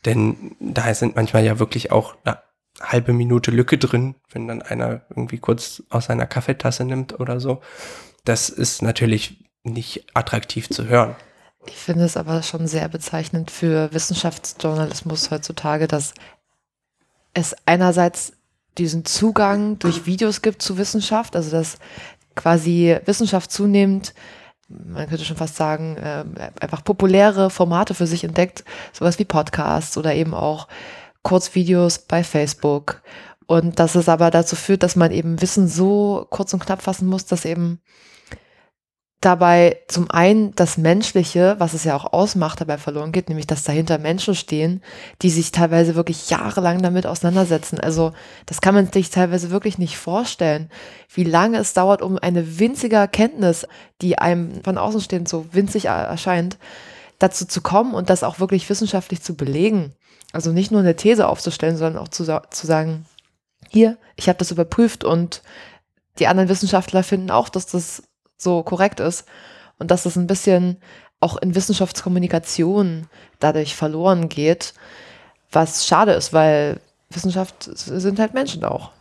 [0.05, 2.39] denn da sind manchmal ja wirklich auch eine
[2.81, 7.61] halbe Minute Lücke drin, wenn dann einer irgendwie kurz aus seiner Kaffeetasse nimmt oder so.
[8.25, 11.17] Das ist natürlich nicht attraktiv zu hören.
[11.67, 16.15] Ich finde es aber schon sehr bezeichnend für Wissenschaftsjournalismus heutzutage, dass
[17.35, 18.33] es einerseits
[18.79, 21.79] diesen Zugang durch Videos gibt zu Wissenschaft, also dass
[22.35, 24.15] quasi Wissenschaft zunehmend,
[24.69, 26.25] man könnte schon fast sagen, äh,
[26.61, 30.69] einfach populäre Formate für sich entdeckt, sowas wie Podcasts oder eben auch
[31.23, 33.03] Kurzvideos bei Facebook.
[33.47, 37.09] Und dass es aber dazu führt, dass man eben Wissen so kurz und knapp fassen
[37.09, 37.81] muss, dass eben
[39.21, 43.65] dabei zum einen das Menschliche, was es ja auch ausmacht, dabei verloren geht, nämlich dass
[43.65, 44.81] dahinter Menschen stehen,
[45.23, 47.81] die sich teilweise wirklich jahrelang damit auseinandersetzen.
[47.81, 48.13] Also
[48.47, 50.71] das kann man sich teilweise wirklich nicht vorstellen,
[51.13, 53.67] wie lange es dauert, um eine winzige Erkenntnis,
[54.03, 56.57] die einem von außen stehend so winzig erscheint,
[57.19, 59.95] dazu zu kommen und das auch wirklich wissenschaftlich zu belegen.
[60.33, 63.05] Also nicht nur eine These aufzustellen, sondern auch zu, zu sagen,
[63.69, 65.43] hier, ich habe das überprüft und
[66.21, 68.03] die anderen Wissenschaftler finden auch, dass das
[68.39, 69.27] so korrekt ist
[69.79, 70.79] und dass es ein bisschen
[71.21, 73.09] auch in Wissenschaftskommunikation
[73.41, 74.73] dadurch verloren geht,
[75.51, 76.81] was schade ist, weil
[77.11, 78.93] Wissenschaft sind halt Menschen auch.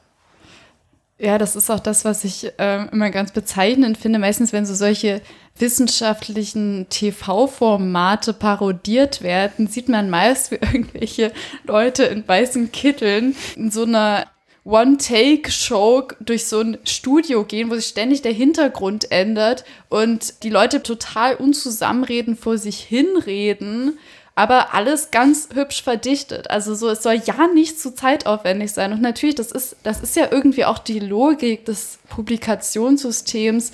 [1.19, 4.19] Ja, das ist auch das, was ich äh, immer ganz bezeichnend finde.
[4.19, 5.21] Meistens, wenn so solche
[5.57, 11.31] wissenschaftlichen TV-Formate parodiert werden, sieht man meist, wie irgendwelche
[11.63, 14.27] Leute in weißen Kitteln in so einer
[14.68, 20.84] One-Take-Show durch so ein Studio gehen, wo sich ständig der Hintergrund ändert und die Leute
[20.84, 23.97] total unzusammenreden vor sich hinreden,
[24.36, 26.51] aber alles ganz hübsch verdichtet.
[26.51, 28.91] Also so, es soll ja nicht zu zeitaufwendig sein.
[28.91, 33.72] Und natürlich, das ist, das ist ja irgendwie auch die Logik des Publikationssystems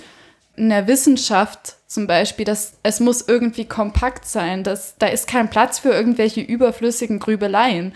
[0.56, 5.50] in der Wissenschaft zum Beispiel, dass es muss irgendwie kompakt sein, dass da ist kein
[5.50, 7.94] Platz für irgendwelche überflüssigen Grübeleien.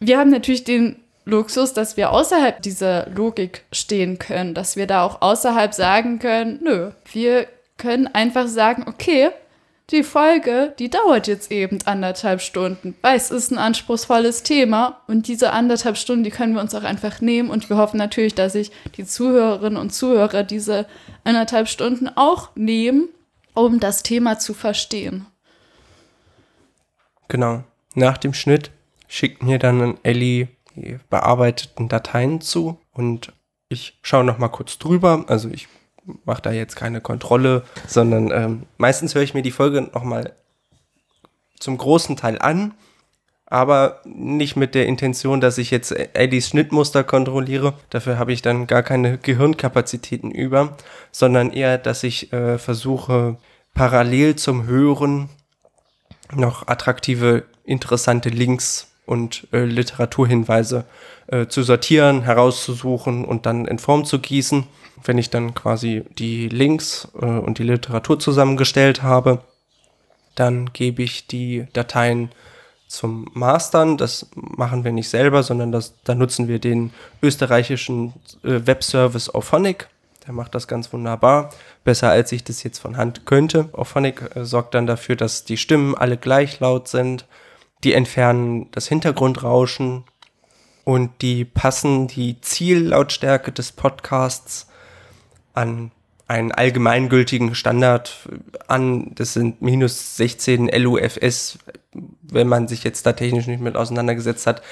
[0.00, 0.96] Wir haben natürlich den
[1.28, 6.60] Luxus, dass wir außerhalb dieser Logik stehen können, dass wir da auch außerhalb sagen können,
[6.62, 9.30] nö, wir können einfach sagen, okay,
[9.90, 15.28] die Folge, die dauert jetzt eben anderthalb Stunden, weil es ist ein anspruchsvolles Thema und
[15.28, 18.52] diese anderthalb Stunden, die können wir uns auch einfach nehmen und wir hoffen natürlich, dass
[18.52, 20.86] sich die Zuhörerinnen und Zuhörer diese
[21.24, 23.08] anderthalb Stunden auch nehmen,
[23.54, 25.26] um das Thema zu verstehen.
[27.28, 27.64] Genau.
[27.94, 28.70] Nach dem Schnitt
[29.08, 30.48] schickt mir dann Ellie
[31.10, 33.32] bearbeiteten Dateien zu und
[33.68, 35.24] ich schaue noch mal kurz drüber.
[35.28, 35.68] Also ich
[36.24, 40.34] mache da jetzt keine Kontrolle, sondern ähm, meistens höre ich mir die Folge noch mal
[41.58, 42.74] zum großen Teil an,
[43.46, 47.74] aber nicht mit der Intention, dass ich jetzt Eddies Schnittmuster kontrolliere.
[47.90, 50.76] Dafür habe ich dann gar keine Gehirnkapazitäten über,
[51.12, 53.36] sondern eher, dass ich äh, versuche,
[53.74, 55.30] parallel zum Hören
[56.34, 60.84] noch attraktive, interessante Links und äh, Literaturhinweise
[61.28, 64.64] äh, zu sortieren, herauszusuchen und dann in Form zu gießen.
[65.04, 69.40] Wenn ich dann quasi die Links äh, und die Literatur zusammengestellt habe,
[70.34, 72.30] dann gebe ich die Dateien
[72.88, 73.96] zum Mastern.
[73.96, 76.92] Das machen wir nicht selber, sondern das, da nutzen wir den
[77.22, 79.88] österreichischen äh, Webservice Auphonic.
[80.26, 81.50] Der macht das ganz wunderbar.
[81.84, 83.68] Besser als ich das jetzt von Hand könnte.
[83.72, 87.26] Auphonic äh, sorgt dann dafür, dass die Stimmen alle gleich laut sind.
[87.84, 90.04] Die entfernen das Hintergrundrauschen
[90.84, 94.68] und die passen die Ziellautstärke des Podcasts
[95.54, 95.90] an
[96.28, 98.28] einen allgemeingültigen Standard
[98.68, 99.12] an.
[99.14, 101.58] Das sind minus 16 LUFS,
[102.22, 104.62] wenn man sich jetzt da technisch nicht mit auseinandergesetzt hat.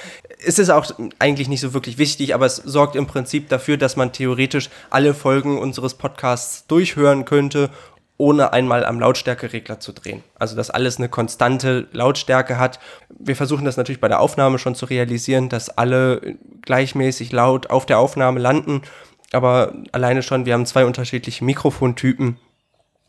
[0.45, 3.95] Es ist auch eigentlich nicht so wirklich wichtig, aber es sorgt im Prinzip dafür, dass
[3.95, 7.71] man theoretisch alle Folgen unseres Podcasts durchhören könnte,
[8.17, 10.23] ohne einmal am Lautstärkeregler zu drehen.
[10.39, 12.79] Also, dass alles eine konstante Lautstärke hat.
[13.17, 17.85] Wir versuchen das natürlich bei der Aufnahme schon zu realisieren, dass alle gleichmäßig laut auf
[17.85, 18.81] der Aufnahme landen
[19.31, 22.37] aber alleine schon, wir haben zwei unterschiedliche Mikrofontypen.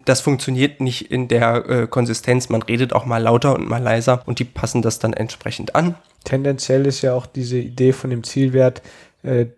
[0.04, 2.48] Das funktioniert nicht in der äh, Konsistenz.
[2.48, 5.96] Man redet auch mal lauter und mal leiser und die passen das dann entsprechend an.
[6.24, 8.82] Tendenziell ist ja auch diese Idee von dem Zielwert,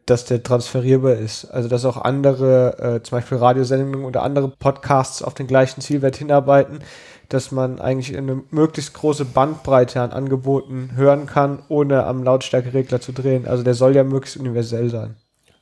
[0.06, 1.44] dass der transferierbar ist.
[1.46, 6.16] Also dass auch andere, äh, zum Beispiel Radiosendungen oder andere Podcasts auf den gleichen Zielwert
[6.16, 6.80] hinarbeiten,
[7.28, 13.12] dass man eigentlich eine möglichst große Bandbreite an Angeboten hören kann, ohne am Lautstärkeregler zu
[13.12, 13.46] drehen.
[13.46, 15.16] Also der soll ja möglichst universell sein.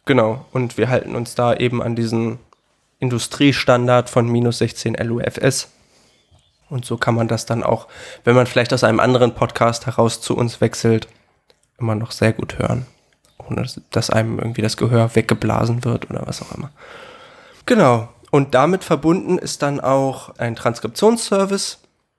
[0.07, 2.39] Genau, und wir halten uns da eben an diesen
[3.01, 5.69] Industriestandard von minus 16 LUFS.
[6.71, 7.89] Und so kann man das dann auch,
[8.25, 11.09] wenn man vielleicht aus einem anderen Podcast heraus zu uns wechselt,
[11.79, 12.87] immer noch sehr gut hören.
[13.39, 16.71] Ohne dass einem irgendwie das Gehör weggeblasen wird oder was auch immer.
[17.67, 18.09] Genau.
[18.31, 21.79] Und damit verbunden ist dann auch ein Transkriptionsservice.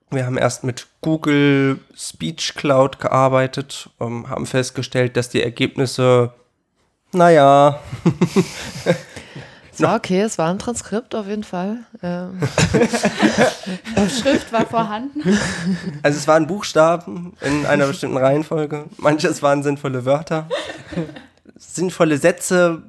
[0.09, 6.33] Wir haben erst mit Google Speech Cloud gearbeitet, ähm, haben festgestellt, dass die Ergebnisse
[7.11, 7.79] naja.
[9.79, 11.77] Es war okay, es war ein Transkript auf jeden Fall.
[12.03, 12.37] Ähm.
[14.09, 15.21] Schrift war vorhanden.
[16.03, 18.87] Also es waren Buchstaben in einer bestimmten Reihenfolge.
[18.97, 20.49] Manches waren sinnvolle Wörter.
[21.55, 22.83] Sinnvolle Sätze.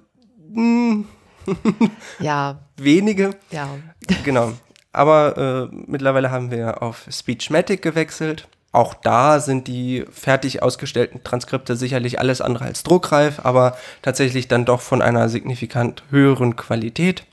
[0.52, 1.06] Hm.
[2.18, 2.58] Ja.
[2.76, 3.30] Wenige.
[3.50, 3.68] Ja.
[4.24, 4.52] Genau.
[4.92, 8.48] Aber äh, mittlerweile haben wir auf Speechmatic gewechselt.
[8.72, 14.64] Auch da sind die fertig ausgestellten Transkripte sicherlich alles andere als druckreif, aber tatsächlich dann
[14.64, 17.24] doch von einer signifikant höheren Qualität.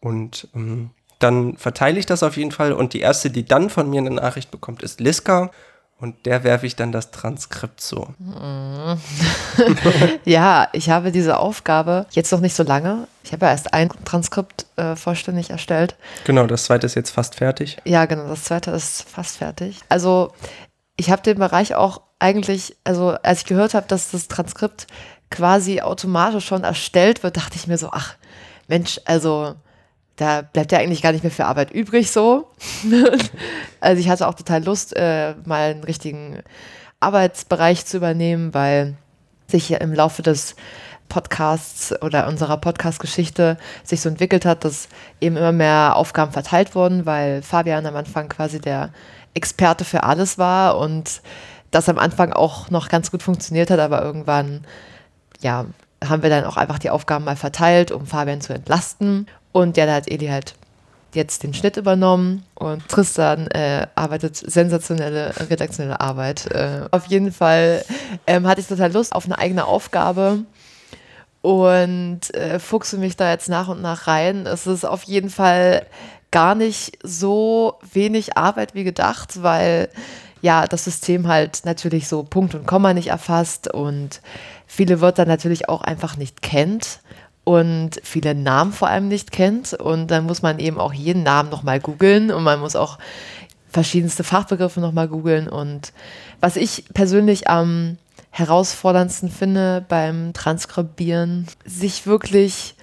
[0.00, 2.74] Und ähm, dann verteile ich das auf jeden Fall.
[2.74, 5.50] Und die erste, die dann von mir eine Nachricht bekommt, ist Liska.
[5.98, 8.06] Und der werfe ich dann das Transkript zu.
[10.24, 13.06] ja, ich habe diese Aufgabe jetzt noch nicht so lange.
[13.22, 15.96] Ich habe ja erst ein Transkript äh, vollständig erstellt.
[16.24, 17.78] Genau, das zweite ist jetzt fast fertig.
[17.84, 19.80] Ja, genau, das zweite ist fast fertig.
[19.88, 20.32] Also
[20.96, 24.86] ich habe den Bereich auch eigentlich, also als ich gehört habe, dass das Transkript
[25.30, 28.14] quasi automatisch schon erstellt wird, dachte ich mir so, ach
[28.68, 29.54] Mensch, also
[30.16, 32.50] da bleibt ja eigentlich gar nicht mehr für Arbeit übrig so.
[33.80, 36.38] also ich hatte auch total Lust, äh, mal einen richtigen
[37.00, 38.94] Arbeitsbereich zu übernehmen, weil
[39.48, 40.54] sich ja im Laufe des
[41.08, 44.88] Podcasts oder unserer Podcast-Geschichte sich so entwickelt hat, dass
[45.20, 48.90] eben immer mehr Aufgaben verteilt wurden, weil Fabian am Anfang quasi der
[49.34, 51.20] Experte für alles war und
[51.70, 54.64] das am Anfang auch noch ganz gut funktioniert hat, aber irgendwann,
[55.40, 55.66] ja,
[56.08, 59.26] haben wir dann auch einfach die Aufgaben mal verteilt, um Fabian zu entlasten.
[59.52, 60.54] Und ja, da hat Eli halt
[61.14, 66.50] jetzt den Schnitt übernommen und Tristan äh, arbeitet sensationelle redaktionelle Arbeit.
[66.50, 67.84] Äh, auf jeden Fall
[68.26, 70.40] ähm, hatte ich total Lust auf eine eigene Aufgabe
[71.40, 74.46] und äh, fuchse mich da jetzt nach und nach rein.
[74.46, 75.86] Es ist auf jeden Fall
[76.34, 79.88] gar nicht so wenig Arbeit wie gedacht, weil
[80.42, 84.20] ja das System halt natürlich so Punkt und Komma nicht erfasst und
[84.66, 86.98] viele Wörter natürlich auch einfach nicht kennt
[87.44, 89.74] und viele Namen vor allem nicht kennt.
[89.74, 92.98] Und dann muss man eben auch jeden Namen nochmal googeln und man muss auch
[93.68, 95.48] verschiedenste Fachbegriffe nochmal googeln.
[95.48, 95.92] Und
[96.40, 97.96] was ich persönlich am
[98.30, 102.74] herausforderndsten finde beim Transkribieren, sich wirklich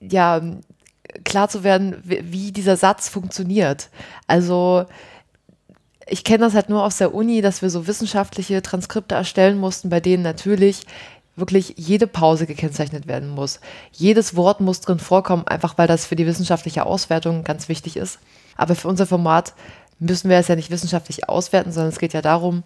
[0.00, 0.40] ja
[1.30, 3.88] klar zu werden, wie dieser Satz funktioniert.
[4.26, 4.84] Also
[6.06, 9.88] ich kenne das halt nur aus der Uni, dass wir so wissenschaftliche Transkripte erstellen mussten,
[9.90, 10.82] bei denen natürlich
[11.36, 13.60] wirklich jede Pause gekennzeichnet werden muss.
[13.92, 18.18] Jedes Wort muss drin vorkommen, einfach weil das für die wissenschaftliche Auswertung ganz wichtig ist.
[18.56, 19.54] Aber für unser Format
[20.00, 22.64] müssen wir es ja nicht wissenschaftlich auswerten, sondern es geht ja darum,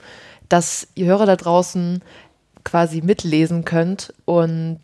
[0.48, 2.02] dass ihr Hörer da draußen
[2.64, 4.80] quasi mitlesen könnt und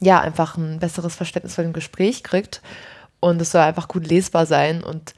[0.00, 2.62] ja, einfach ein besseres Verständnis von dem Gespräch kriegt.
[3.20, 5.14] Und es soll einfach gut lesbar sein und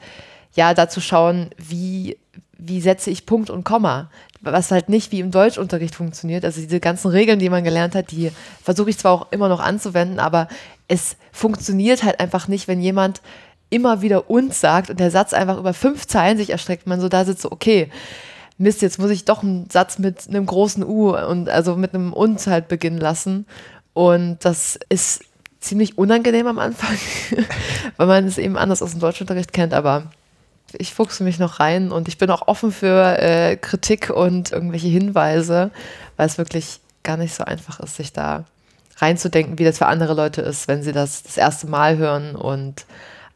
[0.55, 2.19] ja, dazu schauen, wie,
[2.59, 4.11] wie setze ich Punkt und Komma.
[4.41, 6.45] Was halt nicht wie im Deutschunterricht funktioniert.
[6.47, 8.33] Also diese ganzen Regeln, die man gelernt hat, die
[8.63, 10.49] versuche ich zwar auch immer noch anzuwenden, aber
[10.89, 13.21] es funktioniert halt einfach nicht, wenn jemand
[13.69, 17.09] immer wieder uns sagt und der Satz einfach über fünf Zeilen sich erstreckt, man so
[17.09, 17.91] da sitzt, so, okay,
[18.59, 22.13] Mist, jetzt muss ich doch einen Satz mit einem großen U und also mit einem
[22.13, 23.47] uns halt beginnen lassen.
[23.95, 25.25] Und das ist
[25.61, 26.97] ziemlich unangenehm am Anfang,
[27.97, 30.05] weil man es eben anders aus dem Deutschunterricht kennt, aber
[30.73, 34.89] ich fuchse mich noch rein und ich bin auch offen für äh, Kritik und irgendwelche
[34.89, 35.71] Hinweise,
[36.17, 38.45] weil es wirklich gar nicht so einfach ist, sich da
[38.99, 42.85] reinzudenken, wie das für andere Leute ist, wenn sie das das erste Mal hören und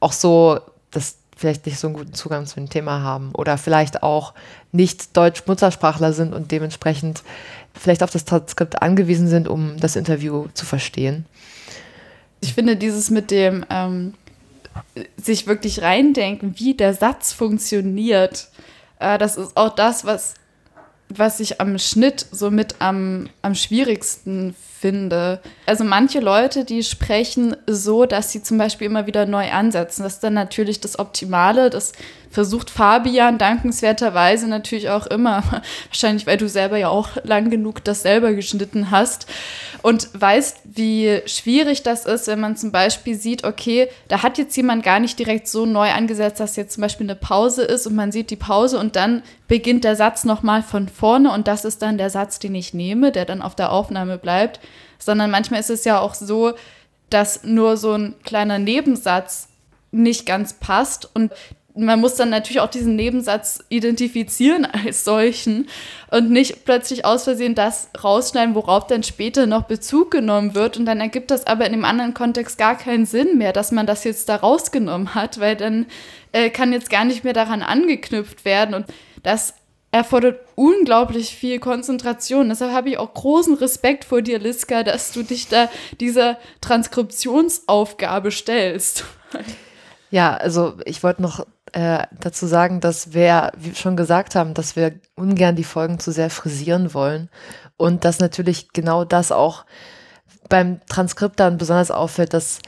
[0.01, 0.61] auch so
[0.91, 4.35] das vielleicht nicht so einen guten Zugang zu dem Thema haben oder vielleicht auch
[4.73, 7.23] nicht Deutsch-Muttersprachler sind und dementsprechend
[7.75, 11.27] vielleicht auf das Transkript angewiesen sind, um das Interview zu verstehen.
[12.45, 14.13] Ich finde dieses mit dem ähm,
[15.17, 18.49] sich wirklich reindenken, wie der Satz funktioniert,
[18.99, 20.35] äh, das ist auch das, was,
[21.09, 25.41] was ich am Schnitt so mit am, am schwierigsten finde.
[25.65, 30.03] Also manche Leute, die sprechen so, dass sie zum Beispiel immer wieder neu ansetzen.
[30.03, 31.71] Das ist dann natürlich das Optimale.
[31.71, 31.93] Das
[32.35, 35.43] versucht Fabian dankenswerterweise natürlich auch immer.
[35.89, 39.27] Wahrscheinlich, weil du selber ja auch lang genug das selber geschnitten hast.
[39.81, 44.57] Und weißt, wie schwierig das ist, wenn man zum Beispiel sieht, okay, da hat jetzt
[44.57, 47.95] jemand gar nicht direkt so neu angesetzt, dass jetzt zum Beispiel eine Pause ist und
[47.95, 51.83] man sieht die Pause und dann beginnt der Satz nochmal von vorne und das ist
[51.83, 54.61] dann der Satz, den ich nehme, der dann auf der Aufnahme bleibt
[55.05, 56.55] sondern manchmal ist es ja auch so,
[57.11, 59.49] dass nur so ein kleiner Nebensatz
[59.93, 61.33] nicht ganz passt und
[61.77, 65.69] man muss dann natürlich auch diesen Nebensatz identifizieren als solchen
[66.11, 70.77] und nicht plötzlich aus Versehen das rausschneiden, worauf dann später noch Bezug genommen wird.
[70.77, 73.87] Und dann ergibt das aber in dem anderen Kontext gar keinen Sinn mehr, dass man
[73.87, 75.87] das jetzt da rausgenommen hat, weil dann
[76.33, 78.75] äh, kann jetzt gar nicht mehr daran angeknüpft werden.
[78.75, 78.87] Und
[79.25, 79.55] das
[79.91, 82.49] erfordert unglaublich viel Konzentration.
[82.51, 85.69] Deshalb habe ich auch großen Respekt vor dir, Liska, dass du dich da
[86.01, 89.05] dieser Transkriptionsaufgabe stellst.
[90.11, 91.45] Ja, also ich wollte noch
[91.75, 96.13] äh, dazu sagen, dass wir, wie schon gesagt haben, dass wir ungern die Folgen zu
[96.13, 97.29] sehr frisieren wollen
[97.77, 99.65] und dass natürlich genau das auch
[100.49, 102.61] beim Transkript dann besonders auffällt, dass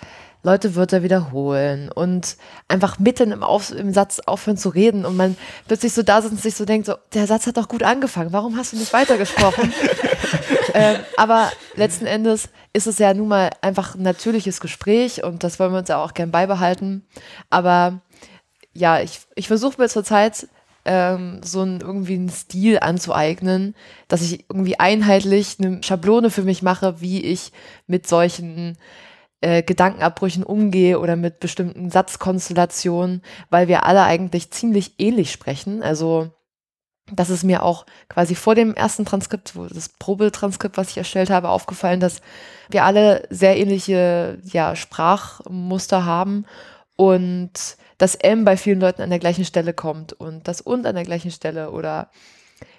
[0.42, 2.36] Leute Wörter wiederholen und
[2.66, 5.36] einfach mitten im, Auf im Satz aufhören zu reden und man
[5.66, 8.32] plötzlich so da sitzt und sich so denkt, so, der Satz hat doch gut angefangen,
[8.32, 9.72] warum hast du nicht weitergesprochen?
[10.74, 15.58] ähm, aber letzten Endes ist es ja nun mal einfach ein natürliches Gespräch und das
[15.58, 17.06] wollen wir uns ja auch gern beibehalten.
[17.50, 18.00] Aber
[18.76, 20.48] ja, ich, ich versuche mir zurzeit
[20.84, 23.74] ähm, so einen irgendwie einen Stil anzueignen,
[24.08, 27.52] dass ich irgendwie einheitlich eine Schablone für mich mache, wie ich
[27.86, 28.78] mit solchen
[29.40, 35.82] äh, Gedankenabbrüchen umgehe oder mit bestimmten Satzkonstellationen, weil wir alle eigentlich ziemlich ähnlich sprechen.
[35.82, 36.30] Also
[37.12, 41.50] das ist mir auch quasi vor dem ersten Transkript, das Probetranskript, was ich erstellt habe,
[41.50, 42.20] aufgefallen, dass
[42.68, 46.46] wir alle sehr ähnliche ja, Sprachmuster haben
[46.96, 50.94] und das M bei vielen Leuten an der gleichen Stelle kommt und das und an
[50.94, 52.10] der gleichen Stelle oder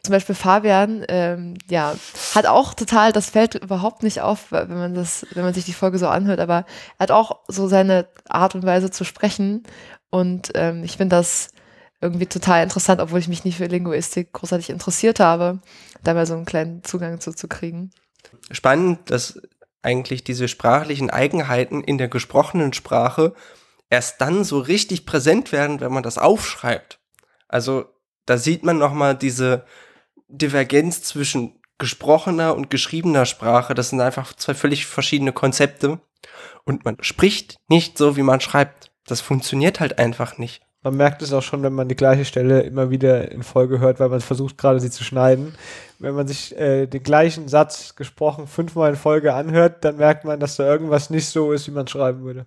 [0.04, 1.96] zum Beispiel Fabian, ähm, ja,
[2.34, 5.74] hat auch total, das fällt überhaupt nicht auf, wenn man das, wenn man sich die
[5.74, 6.66] Folge so anhört, aber
[6.98, 9.64] er hat auch so seine Art und Weise zu sprechen.
[10.10, 11.50] Und ähm, ich finde das
[12.02, 15.60] irgendwie total interessant, obwohl ich mich nicht für Linguistik großartig interessiert habe,
[16.04, 17.92] da mal so einen kleinen Zugang zu, zu kriegen.
[18.52, 19.42] Spannend, dass
[19.82, 23.34] eigentlich diese sprachlichen Eigenheiten in der gesprochenen Sprache
[23.90, 27.00] erst dann so richtig präsent werden, wenn man das aufschreibt.
[27.48, 27.86] Also
[28.26, 29.66] da sieht man nochmal diese
[30.28, 33.74] Divergenz zwischen gesprochener und geschriebener Sprache.
[33.74, 36.00] Das sind einfach zwei völlig verschiedene Konzepte.
[36.66, 38.92] Und man spricht nicht so, wie man schreibt.
[39.06, 40.62] Das funktioniert halt einfach nicht.
[40.84, 44.00] Man merkt es auch schon, wenn man die gleiche Stelle immer wieder in Folge hört,
[44.00, 45.56] weil man versucht gerade sie zu schneiden.
[46.00, 50.40] Wenn man sich äh, den gleichen Satz gesprochen fünfmal in Folge anhört, dann merkt man,
[50.40, 52.46] dass da irgendwas nicht so ist, wie man schreiben würde.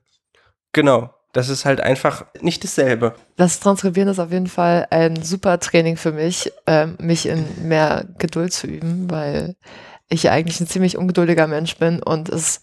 [0.72, 1.10] Genau.
[1.32, 3.14] Das ist halt einfach nicht dasselbe.
[3.36, 8.04] Das Transkribieren ist auf jeden Fall ein super Training für mich, ähm, mich in mehr
[8.18, 9.54] Geduld zu üben, weil
[10.08, 12.60] ich ja eigentlich ein ziemlich ungeduldiger Mensch bin und es,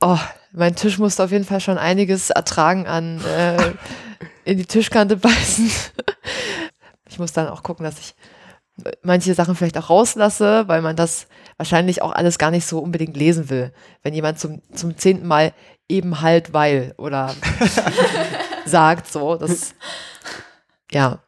[0.00, 0.18] oh,
[0.52, 3.72] mein Tisch musste auf jeden Fall schon einiges ertragen an äh,
[4.44, 5.70] in die Tischkante beißen.
[7.08, 8.14] ich muss dann auch gucken, dass ich
[9.02, 13.16] manche Sachen vielleicht auch rauslasse, weil man das wahrscheinlich auch alles gar nicht so unbedingt
[13.16, 13.72] lesen will.
[14.02, 15.52] Wenn jemand zum, zum zehnten Mal
[15.88, 17.34] eben halt weil oder
[18.64, 19.36] sagt so.
[19.36, 19.74] Das,
[20.90, 21.22] ja.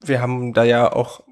[0.00, 1.22] wir haben da ja auch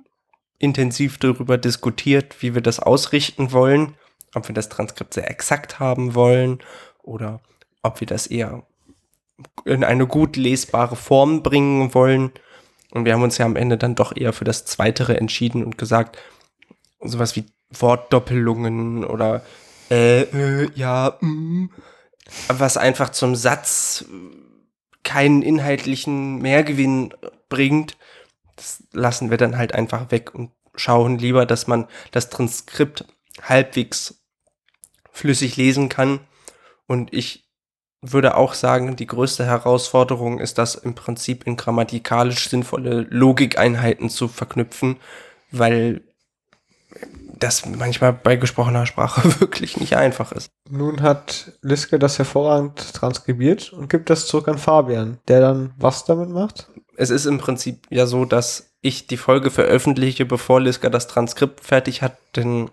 [0.59, 3.94] intensiv darüber diskutiert, wie wir das ausrichten wollen,
[4.34, 6.59] ob wir das Transkript sehr exakt haben wollen
[7.02, 7.40] oder
[7.82, 8.64] ob wir das eher
[9.64, 12.32] in eine gut lesbare Form bringen wollen.
[12.91, 15.78] Und wir haben uns ja am Ende dann doch eher für das Zweitere entschieden und
[15.78, 16.18] gesagt,
[17.01, 19.43] sowas wie Wortdoppelungen oder
[19.91, 21.70] äh, äh ja, mm,
[22.49, 24.05] was einfach zum Satz
[25.05, 27.14] keinen inhaltlichen Mehrgewinn
[27.49, 27.97] bringt,
[28.57, 33.05] das lassen wir dann halt einfach weg und schauen lieber, dass man das Transkript
[33.43, 34.22] halbwegs
[35.11, 36.20] flüssig lesen kann.
[36.86, 37.47] Und ich
[38.03, 44.28] würde auch sagen, die größte Herausforderung ist das im Prinzip in grammatikalisch sinnvolle Logikeinheiten zu
[44.28, 44.96] verknüpfen,
[45.51, 46.03] weil
[47.38, 50.51] das manchmal bei gesprochener Sprache wirklich nicht einfach ist.
[50.68, 56.05] Nun hat Liske das hervorragend transkribiert und gibt das zurück an Fabian, der dann was
[56.05, 56.68] damit macht?
[56.96, 61.64] Es ist im Prinzip ja so, dass ich die Folge veröffentliche, bevor Liska das Transkript
[61.64, 62.70] fertig hat, denn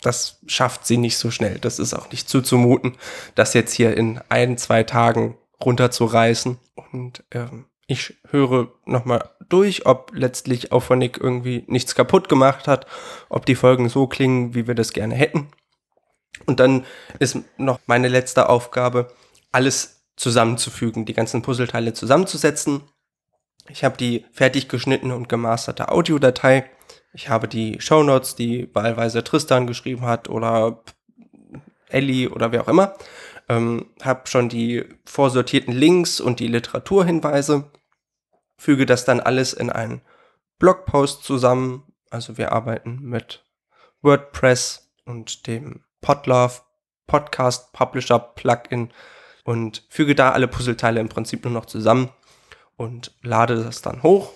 [0.00, 1.58] das schafft sie nicht so schnell.
[1.58, 2.96] Das ist auch nicht zuzumuten,
[3.34, 6.58] das jetzt hier in ein, zwei Tagen runterzureißen.
[6.92, 12.86] Und ähm, ich höre nochmal durch, ob letztlich Auphonic irgendwie nichts kaputt gemacht hat,
[13.28, 15.48] ob die Folgen so klingen, wie wir das gerne hätten.
[16.46, 16.84] Und dann
[17.18, 19.12] ist noch meine letzte Aufgabe,
[19.50, 22.82] alles zusammenzufügen, die ganzen Puzzleteile zusammenzusetzen.
[23.68, 26.70] Ich habe die fertig geschnittene und gemasterte Audiodatei
[27.12, 30.82] ich habe die Shownotes, die wahlweise Tristan geschrieben hat oder
[31.88, 32.94] Ellie oder wer auch immer.
[33.48, 37.70] Ähm, habe schon die vorsortierten Links und die Literaturhinweise.
[38.58, 40.02] Füge das dann alles in einen
[40.58, 41.84] Blogpost zusammen.
[42.10, 43.44] Also wir arbeiten mit
[44.02, 46.60] WordPress und dem Podlove
[47.06, 48.92] Podcast Publisher Plugin
[49.44, 52.10] und füge da alle Puzzleteile im Prinzip nur noch zusammen
[52.76, 54.32] und lade das dann hoch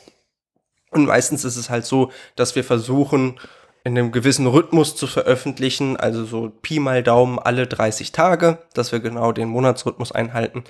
[0.92, 3.40] und meistens ist es halt so, dass wir versuchen,
[3.84, 8.92] in einem gewissen Rhythmus zu veröffentlichen, also so Pi mal Daumen alle 30 Tage, dass
[8.92, 10.62] wir genau den Monatsrhythmus einhalten.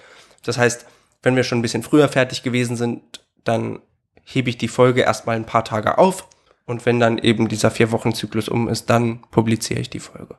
[0.44, 0.86] Das heißt,
[1.22, 3.02] wenn wir schon ein bisschen früher fertig gewesen sind,
[3.44, 3.80] dann
[4.24, 6.28] hebe ich die Folge erstmal ein paar Tage auf
[6.64, 10.38] und wenn dann eben dieser Vier-Wochen-Zyklus um ist, dann publiziere ich die Folge.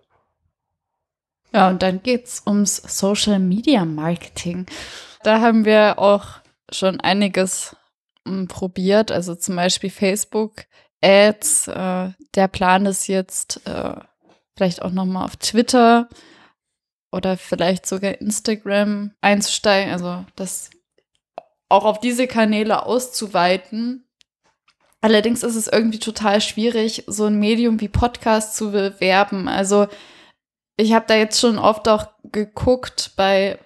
[1.53, 4.65] Ja, und dann geht's ums Social Media Marketing.
[5.21, 6.25] Da haben wir auch
[6.71, 7.75] schon einiges
[8.47, 9.11] probiert.
[9.11, 10.65] Also zum Beispiel Facebook
[11.01, 11.67] Ads.
[11.67, 13.95] Äh, der Plan ist jetzt äh,
[14.55, 16.09] vielleicht auch nochmal auf Twitter
[17.11, 19.93] oder vielleicht sogar Instagram einzusteigen.
[19.93, 20.69] Also das
[21.69, 24.07] auch auf diese Kanäle auszuweiten.
[25.01, 29.49] Allerdings ist es irgendwie total schwierig, so ein Medium wie Podcast zu bewerben.
[29.49, 29.87] Also
[30.77, 33.59] ich habe da jetzt schon oft auch geguckt bei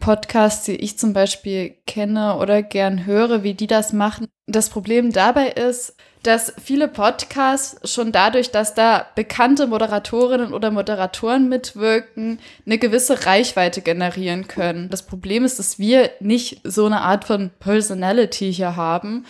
[0.00, 4.26] Podcasts, die ich zum Beispiel kenne oder gern höre, wie die das machen.
[4.46, 11.48] Das Problem dabei ist, dass viele Podcasts schon dadurch, dass da bekannte Moderatorinnen oder Moderatoren
[11.48, 14.88] mitwirken, eine gewisse Reichweite generieren können.
[14.90, 19.24] Das Problem ist, dass wir nicht so eine Art von Personality hier haben,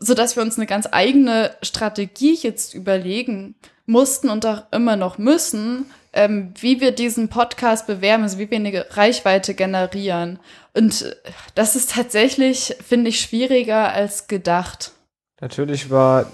[0.00, 3.54] sodass wir uns eine ganz eigene Strategie jetzt überlegen
[3.84, 8.56] mussten und auch immer noch müssen, ähm, wie wir diesen Podcast bewerben, also wie wir
[8.56, 10.38] eine Reichweite generieren.
[10.72, 11.16] Und
[11.54, 14.92] das ist tatsächlich, finde ich, schwieriger als gedacht.
[15.40, 16.26] Natürlich war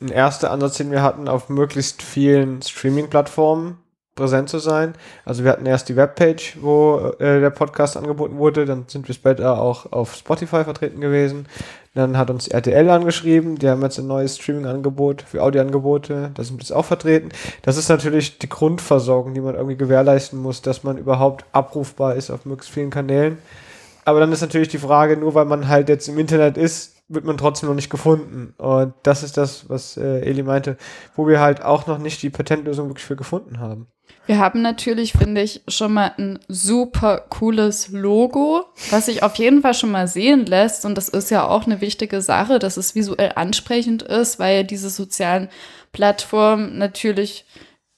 [0.00, 3.78] ein erster Ansatz, den wir hatten, auf möglichst vielen Streaming-Plattformen
[4.18, 4.94] präsent zu sein.
[5.24, 9.14] Also wir hatten erst die Webpage, wo äh, der Podcast angeboten wurde, dann sind wir
[9.14, 11.46] später auch auf Spotify vertreten gewesen.
[11.94, 16.56] Dann hat uns RTL angeschrieben, die haben jetzt ein neues Streaming-Angebot für Audioangebote, da sind
[16.56, 17.30] wir jetzt auch vertreten.
[17.62, 22.30] Das ist natürlich die Grundversorgung, die man irgendwie gewährleisten muss, dass man überhaupt abrufbar ist
[22.30, 23.38] auf möglichst vielen Kanälen.
[24.04, 27.24] Aber dann ist natürlich die Frage, nur weil man halt jetzt im Internet ist, wird
[27.24, 28.54] man trotzdem noch nicht gefunden.
[28.58, 30.76] Und das ist das, was äh, Eli meinte,
[31.16, 33.86] wo wir halt auch noch nicht die Patentlösung wirklich für gefunden haben.
[34.28, 39.62] Wir haben natürlich, finde ich, schon mal ein super cooles Logo, was sich auf jeden
[39.62, 40.84] Fall schon mal sehen lässt.
[40.84, 44.90] Und das ist ja auch eine wichtige Sache, dass es visuell ansprechend ist, weil diese
[44.90, 45.48] sozialen
[45.92, 47.46] Plattformen natürlich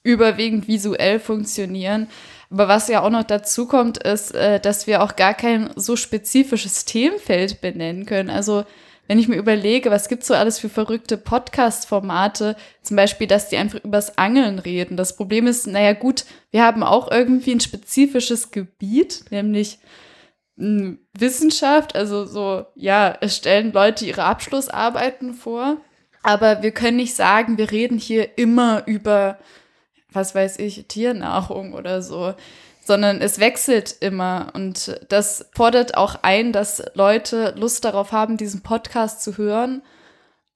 [0.03, 2.07] überwiegend visuell funktionieren.
[2.49, 5.97] Aber was ja auch noch dazu kommt, ist, äh, dass wir auch gar kein so
[5.97, 8.29] spezifisches Themenfeld benennen können.
[8.29, 8.63] Also
[9.11, 13.57] wenn ich mir überlege, was gibt's so alles für verrückte Podcast-Formate, zum Beispiel, dass die
[13.57, 14.95] einfach übers Angeln reden.
[14.95, 19.79] Das Problem ist, naja gut, wir haben auch irgendwie ein spezifisches Gebiet, nämlich
[20.57, 25.75] hm, Wissenschaft, also so, ja, es stellen Leute ihre Abschlussarbeiten vor.
[26.23, 29.39] Aber wir können nicht sagen, wir reden hier immer über,
[30.13, 32.33] was weiß ich, Tiernahrung oder so
[32.83, 38.61] sondern es wechselt immer und das fordert auch ein, dass Leute Lust darauf haben, diesen
[38.61, 39.81] Podcast zu hören,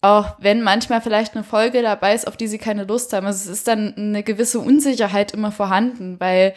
[0.05, 3.26] Auch wenn manchmal vielleicht eine Folge dabei ist, auf die sie keine Lust haben.
[3.26, 6.53] Also es ist dann eine gewisse Unsicherheit immer vorhanden, weil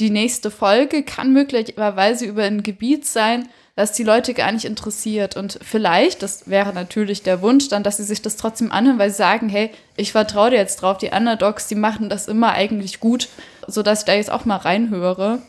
[0.00, 5.36] die nächste Folge kann möglicherweise über ein Gebiet sein, das die Leute gar nicht interessiert.
[5.36, 9.10] Und vielleicht, das wäre natürlich der Wunsch dann, dass sie sich das trotzdem anhören, weil
[9.10, 12.98] sie sagen, hey, ich vertraue dir jetzt drauf, die Underdogs, die machen das immer eigentlich
[13.00, 13.28] gut,
[13.66, 15.40] sodass ich da jetzt auch mal reinhöre.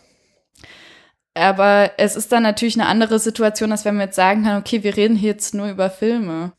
[1.33, 4.83] Aber es ist dann natürlich eine andere Situation, als wenn wir jetzt sagen können, okay,
[4.83, 6.53] wir reden hier jetzt nur über Filme.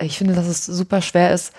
[0.00, 1.52] Ich finde, dass es super schwer ist,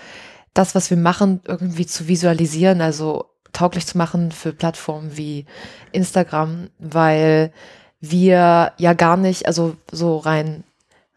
[0.53, 5.45] das, was wir machen, irgendwie zu visualisieren, also tauglich zu machen für Plattformen wie
[5.93, 7.53] Instagram, weil
[8.01, 10.64] wir ja gar nicht, also so rein,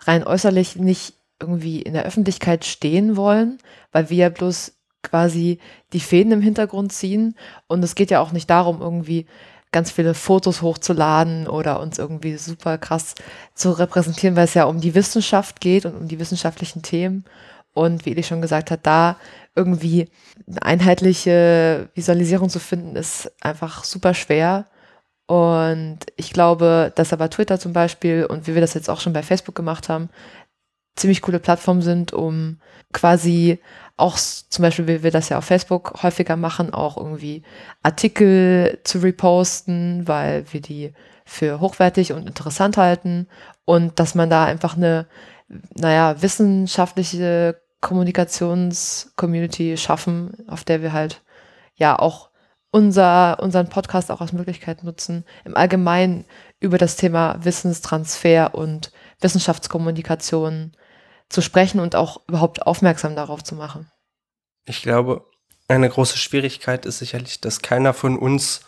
[0.00, 3.58] rein äußerlich nicht irgendwie in der Öffentlichkeit stehen wollen,
[3.92, 4.77] weil wir bloß
[5.08, 5.58] quasi
[5.92, 7.34] die Fäden im Hintergrund ziehen.
[7.66, 9.26] Und es geht ja auch nicht darum, irgendwie
[9.72, 13.14] ganz viele Fotos hochzuladen oder uns irgendwie super krass
[13.54, 17.24] zu repräsentieren, weil es ja um die Wissenschaft geht und um die wissenschaftlichen Themen.
[17.74, 19.16] Und wie Eli schon gesagt hat, da
[19.54, 20.08] irgendwie
[20.46, 24.66] eine einheitliche Visualisierung zu finden, ist einfach super schwer.
[25.26, 29.12] Und ich glaube, dass aber Twitter zum Beispiel und wie wir das jetzt auch schon
[29.12, 30.08] bei Facebook gemacht haben,
[30.96, 32.58] ziemlich coole Plattformen sind, um
[32.92, 33.60] quasi
[33.98, 37.42] auch zum Beispiel, wie wir das ja auf Facebook häufiger machen, auch irgendwie
[37.82, 40.92] Artikel zu reposten, weil wir die
[41.24, 43.28] für hochwertig und interessant halten.
[43.64, 45.06] Und dass man da einfach eine,
[45.74, 51.22] naja, wissenschaftliche Kommunikations-Community schaffen, auf der wir halt
[51.74, 52.30] ja auch
[52.70, 56.24] unser, unseren Podcast auch als Möglichkeit nutzen, im Allgemeinen
[56.60, 60.72] über das Thema Wissenstransfer und Wissenschaftskommunikation
[61.28, 63.90] zu sprechen und auch überhaupt aufmerksam darauf zu machen.
[64.64, 65.24] Ich glaube,
[65.68, 68.62] eine große Schwierigkeit ist sicherlich, dass keiner von uns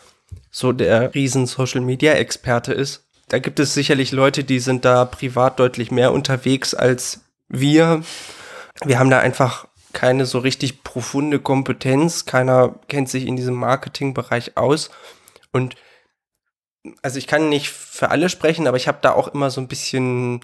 [0.50, 3.04] so der riesen Social Media Experte ist.
[3.28, 8.02] Da gibt es sicherlich Leute, die sind da privat deutlich mehr unterwegs als wir.
[8.84, 12.24] Wir haben da einfach keine so richtig profunde Kompetenz.
[12.24, 14.90] Keiner kennt sich in diesem Marketingbereich aus.
[15.52, 15.76] Und
[17.02, 19.68] also ich kann nicht für alle sprechen, aber ich habe da auch immer so ein
[19.68, 20.40] bisschen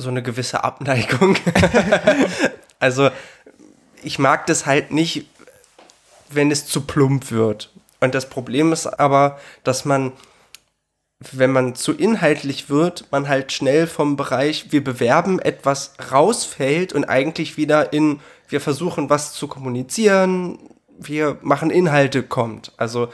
[0.00, 1.36] so eine gewisse Abneigung.
[2.78, 3.10] also
[4.02, 5.26] ich mag das halt nicht,
[6.30, 7.72] wenn es zu plump wird.
[8.00, 10.12] Und das Problem ist aber, dass man,
[11.32, 17.04] wenn man zu inhaltlich wird, man halt schnell vom Bereich, wir bewerben etwas rausfällt und
[17.04, 20.60] eigentlich wieder in, wir versuchen was zu kommunizieren,
[20.96, 22.72] wir machen Inhalte kommt.
[22.76, 23.08] Also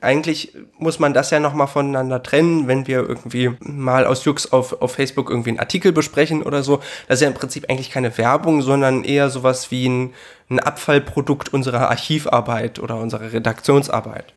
[0.00, 4.80] eigentlich muss man das ja nochmal voneinander trennen, wenn wir irgendwie mal aus Jux auf,
[4.80, 6.80] auf Facebook irgendwie einen Artikel besprechen oder so.
[7.08, 10.14] Das ist ja im Prinzip eigentlich keine Werbung, sondern eher sowas wie ein,
[10.50, 14.34] ein Abfallprodukt unserer Archivarbeit oder unserer Redaktionsarbeit.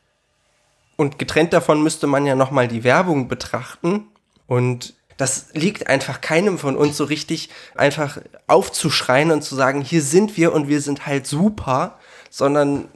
[0.96, 4.08] Und getrennt davon müsste man ja nochmal die Werbung betrachten
[4.48, 8.18] und das liegt einfach keinem von uns so richtig, einfach
[8.48, 11.98] aufzuschreien und zu sagen, hier sind wir und wir sind halt super,
[12.30, 12.90] sondern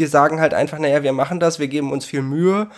[0.00, 2.68] wir sagen halt einfach, naja, wir machen das, wir geben uns viel Mühe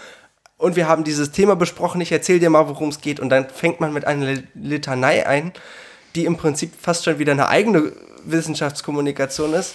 [0.56, 3.48] und wir haben dieses Thema besprochen, ich erzähle dir mal, worum es geht und dann
[3.48, 5.52] fängt man mit einer Litanei ein,
[6.16, 7.92] die im Prinzip fast schon wieder eine eigene
[8.24, 9.74] Wissenschaftskommunikation ist,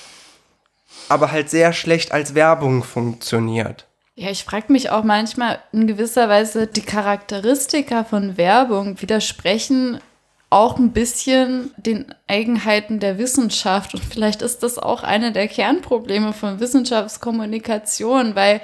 [1.08, 3.88] aber halt sehr schlecht als Werbung funktioniert.
[4.16, 10.02] Ja, ich frage mich auch manchmal in gewisser Weise, die Charakteristika von Werbung widersprechen
[10.50, 13.93] auch ein bisschen den Eigenheiten der Wissenschaft.
[13.93, 18.62] Und vielleicht ist das auch eine der Kernprobleme von Wissenschaftskommunikation, weil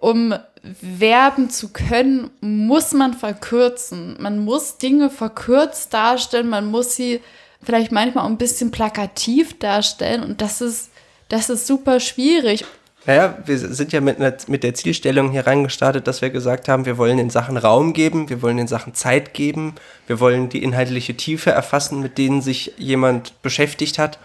[0.00, 0.34] um
[0.80, 4.16] werben zu können, muss man verkürzen.
[4.18, 7.20] Man muss Dinge verkürzt darstellen, man muss sie
[7.62, 10.90] vielleicht manchmal auch ein bisschen plakativ darstellen und das ist,
[11.28, 12.64] das ist super schwierig.
[13.06, 16.96] Naja, wir sind ja mit, mit der Zielstellung hier reingestartet, dass wir gesagt haben, wir
[16.96, 19.74] wollen den Sachen Raum geben, wir wollen den Sachen Zeit geben,
[20.06, 24.18] wir wollen die inhaltliche Tiefe erfassen, mit denen sich jemand beschäftigt hat.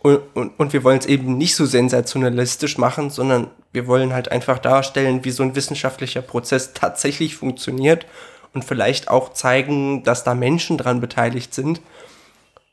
[0.00, 4.30] Und, und, und wir wollen es eben nicht so sensationalistisch machen, sondern wir wollen halt
[4.32, 8.06] einfach darstellen, wie so ein wissenschaftlicher Prozess tatsächlich funktioniert
[8.54, 11.82] und vielleicht auch zeigen, dass da Menschen dran beteiligt sind.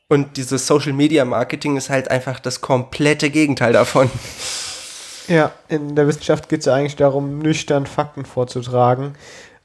[0.08, 4.10] Und dieses Social Media Marketing ist halt einfach das komplette Gegenteil davon.
[5.28, 9.14] Ja, in der Wissenschaft geht es ja eigentlich darum, nüchtern Fakten vorzutragen.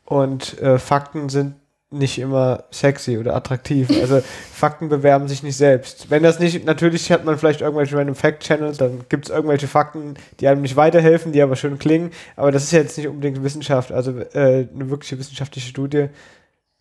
[0.06, 1.56] Und äh, Fakten sind
[1.92, 3.90] nicht immer sexy oder attraktiv.
[4.02, 4.22] Also
[4.54, 6.10] Fakten bewerben sich nicht selbst.
[6.10, 9.68] Wenn das nicht, natürlich hat man vielleicht irgendwelche Random Fact Channels, dann gibt es irgendwelche
[9.68, 12.12] Fakten, die einem nicht weiterhelfen, die aber schön klingen.
[12.36, 13.92] Aber das ist jetzt nicht unbedingt Wissenschaft.
[13.92, 16.08] Also äh, eine wirkliche wissenschaftliche Studie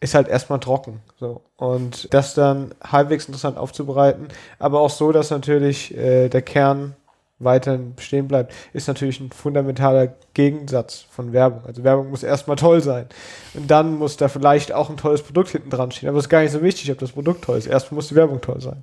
[0.01, 1.01] ist halt erstmal trocken.
[1.19, 1.43] So.
[1.57, 4.29] Und das dann halbwegs interessant aufzubereiten,
[4.59, 6.95] aber auch so, dass natürlich äh, der Kern
[7.39, 11.63] weiterhin bestehen bleibt, ist natürlich ein fundamentaler Gegensatz von Werbung.
[11.67, 13.07] Also Werbung muss erstmal toll sein.
[13.55, 16.09] Und dann muss da vielleicht auch ein tolles Produkt hinten dran stehen.
[16.09, 17.67] Aber es ist gar nicht so wichtig, ob das Produkt toll ist.
[17.67, 18.83] Erstmal muss die Werbung toll sein.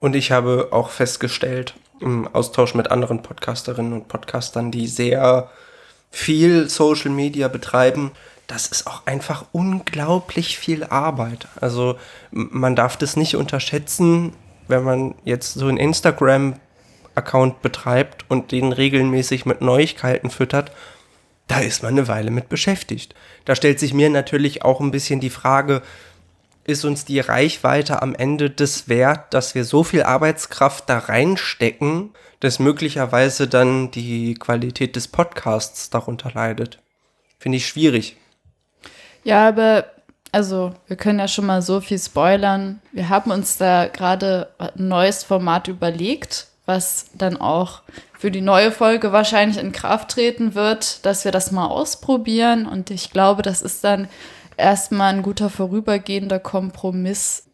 [0.00, 5.50] Und ich habe auch festgestellt, im Austausch mit anderen Podcasterinnen und Podcastern, die sehr
[6.10, 8.10] viel Social Media betreiben,
[8.46, 11.46] das ist auch einfach unglaublich viel Arbeit.
[11.60, 11.96] Also
[12.32, 14.32] man darf das nicht unterschätzen,
[14.66, 15.78] wenn man jetzt so einen
[17.10, 20.72] Instagram-Account betreibt und den regelmäßig mit Neuigkeiten füttert,
[21.48, 23.14] da ist man eine Weile mit beschäftigt.
[23.44, 25.82] Da stellt sich mir natürlich auch ein bisschen die Frage,
[26.64, 32.10] ist uns die Reichweite am Ende des wert, dass wir so viel Arbeitskraft da reinstecken,
[32.38, 36.78] dass möglicherweise dann die Qualität des Podcasts darunter leidet?
[37.38, 38.16] Finde ich schwierig.
[39.24, 39.86] Ja, aber
[40.32, 42.80] also wir können ja schon mal so viel spoilern.
[42.92, 47.82] Wir haben uns da gerade ein neues Format überlegt, was dann auch
[48.16, 52.66] für die neue Folge wahrscheinlich in Kraft treten wird, dass wir das mal ausprobieren.
[52.66, 54.08] Und ich glaube, das ist dann
[54.56, 57.46] erstmal ein guter vorübergehender Kompromiss.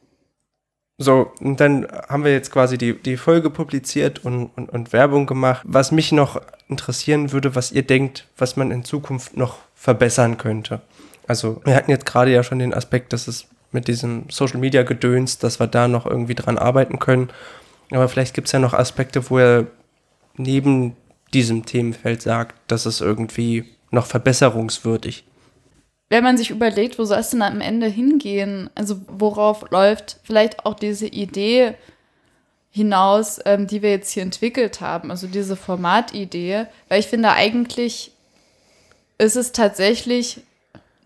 [0.99, 5.27] So, und dann haben wir jetzt quasi die, die Folge publiziert und, und, und Werbung
[5.27, 5.63] gemacht.
[5.65, 10.83] Was mich noch interessieren würde, was ihr denkt, was man in Zukunft noch verbessern könnte.
[11.27, 14.83] Also, wir hatten jetzt gerade ja schon den Aspekt, dass es mit diesem Social Media
[14.83, 17.31] Gedöns, dass wir da noch irgendwie dran arbeiten können.
[17.91, 19.67] Aber vielleicht gibt es ja noch Aspekte, wo er
[20.37, 20.97] neben
[21.33, 25.25] diesem Themenfeld sagt, dass es irgendwie noch verbesserungswürdig.
[26.09, 28.71] Wenn man sich überlegt, wo soll es denn am Ende hingehen?
[28.75, 31.75] Also worauf läuft vielleicht auch diese Idee
[32.71, 38.13] hinaus, ähm, die wir jetzt hier entwickelt haben, also diese Formatidee, weil ich finde eigentlich
[39.19, 40.43] ist es tatsächlich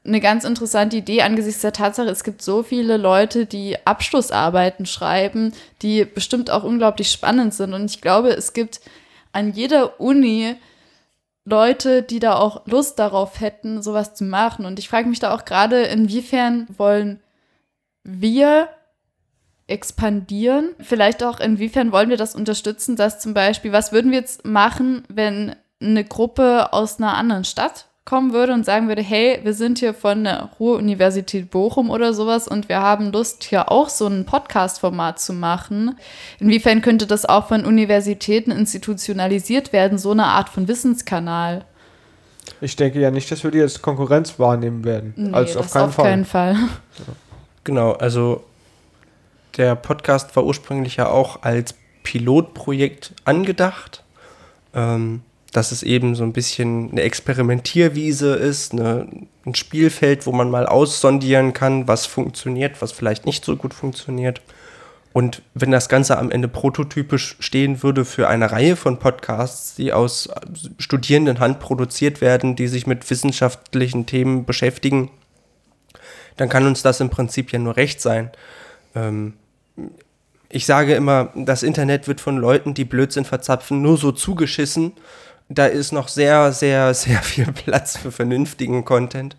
[0.05, 5.53] eine ganz interessante Idee angesichts der Tatsache, es gibt so viele Leute, die Abschlussarbeiten schreiben,
[5.83, 7.75] die bestimmt auch unglaublich spannend sind.
[7.75, 8.81] Und ich glaube, es gibt
[9.33, 10.57] an jeder Uni
[11.45, 14.65] Leute, die da auch Lust darauf hätten, sowas zu machen.
[14.65, 17.21] Und ich frage mich da auch gerade, inwiefern wollen
[18.03, 18.69] wir
[19.67, 20.71] expandieren?
[20.81, 25.05] Vielleicht auch, inwiefern wollen wir das unterstützen, dass zum Beispiel, was würden wir jetzt machen,
[25.09, 29.79] wenn eine Gruppe aus einer anderen Stadt kommen würde und sagen würde, hey, wir sind
[29.79, 34.25] hier von der Ruhr-Universität Bochum oder sowas und wir haben Lust, hier auch so ein
[34.25, 35.97] Podcast-Format zu machen.
[36.39, 41.65] Inwiefern könnte das auch von Universitäten institutionalisiert werden, so eine Art von Wissenskanal?
[42.61, 45.13] Ich denke ja nicht, dass wir die als Konkurrenz wahrnehmen werden.
[45.17, 46.05] Nee, also auf das keinen auf Fall.
[46.05, 46.57] keinen Fall.
[47.65, 48.43] Genau, also
[49.57, 54.03] der Podcast war ursprünglich ja auch als Pilotprojekt angedacht.
[54.75, 55.23] Ähm,
[55.53, 59.09] dass es eben so ein bisschen eine Experimentierwiese ist, eine,
[59.45, 64.41] ein Spielfeld, wo man mal aussondieren kann, was funktioniert, was vielleicht nicht so gut funktioniert.
[65.13, 69.93] Und wenn das Ganze am Ende prototypisch stehen würde für eine Reihe von Podcasts, die
[69.93, 70.29] aus
[70.79, 75.11] Studierendenhand produziert werden, die sich mit wissenschaftlichen Themen beschäftigen,
[76.37, 78.31] dann kann uns das im Prinzip ja nur recht sein.
[78.95, 79.35] Ähm,
[80.49, 84.93] ich sage immer, das Internet wird von Leuten, die Blödsinn verzapfen, nur so zugeschissen.
[85.53, 89.37] Da ist noch sehr, sehr, sehr viel Platz für vernünftigen Content.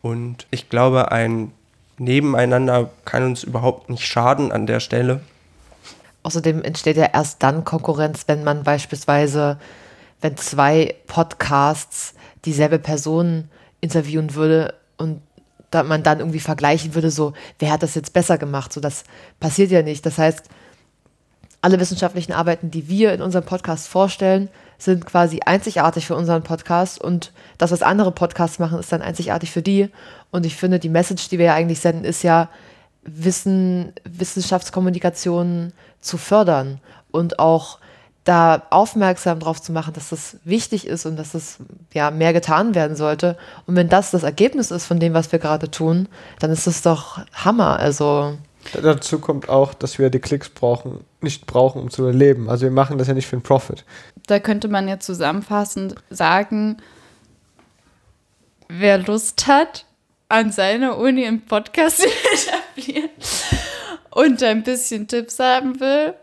[0.00, 1.52] Und ich glaube, ein
[1.98, 5.20] Nebeneinander kann uns überhaupt nicht schaden an der Stelle.
[6.22, 9.58] Außerdem entsteht ja erst dann Konkurrenz, wenn man beispielsweise,
[10.20, 12.14] wenn zwei Podcasts
[12.44, 13.48] dieselbe Person
[13.80, 15.20] interviewen würde und
[15.70, 18.72] da man dann irgendwie vergleichen würde, so, wer hat das jetzt besser gemacht?
[18.72, 19.04] So, das
[19.40, 20.06] passiert ja nicht.
[20.06, 20.48] Das heißt,
[21.60, 24.48] alle wissenschaftlichen Arbeiten, die wir in unserem Podcast vorstellen,
[24.84, 29.50] sind quasi einzigartig für unseren Podcast und das, was andere Podcasts machen, ist dann einzigartig
[29.50, 29.88] für die.
[30.30, 32.48] Und ich finde, die Message, die wir ja eigentlich senden, ist ja,
[33.04, 36.80] Wissen, Wissenschaftskommunikation zu fördern
[37.10, 37.78] und auch
[38.24, 41.58] da aufmerksam drauf zu machen, dass das wichtig ist und dass das
[41.92, 43.36] ja mehr getan werden sollte.
[43.66, 46.82] Und wenn das das Ergebnis ist von dem, was wir gerade tun, dann ist das
[46.82, 47.80] doch Hammer.
[47.80, 48.38] Also
[48.80, 52.48] Dazu kommt auch, dass wir die Klicks brauchen, nicht brauchen, um zu überleben.
[52.48, 53.84] Also wir machen das ja nicht für den Profit.
[54.26, 56.76] Da könnte man ja zusammenfassend sagen,
[58.68, 59.86] wer Lust hat,
[60.28, 62.06] an seiner Uni einen Podcast zu
[62.76, 63.10] etablieren
[64.10, 66.14] und ein bisschen Tipps haben will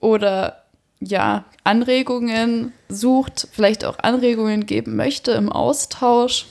[0.00, 0.64] oder
[1.00, 6.46] ja, Anregungen sucht, vielleicht auch Anregungen geben möchte im Austausch,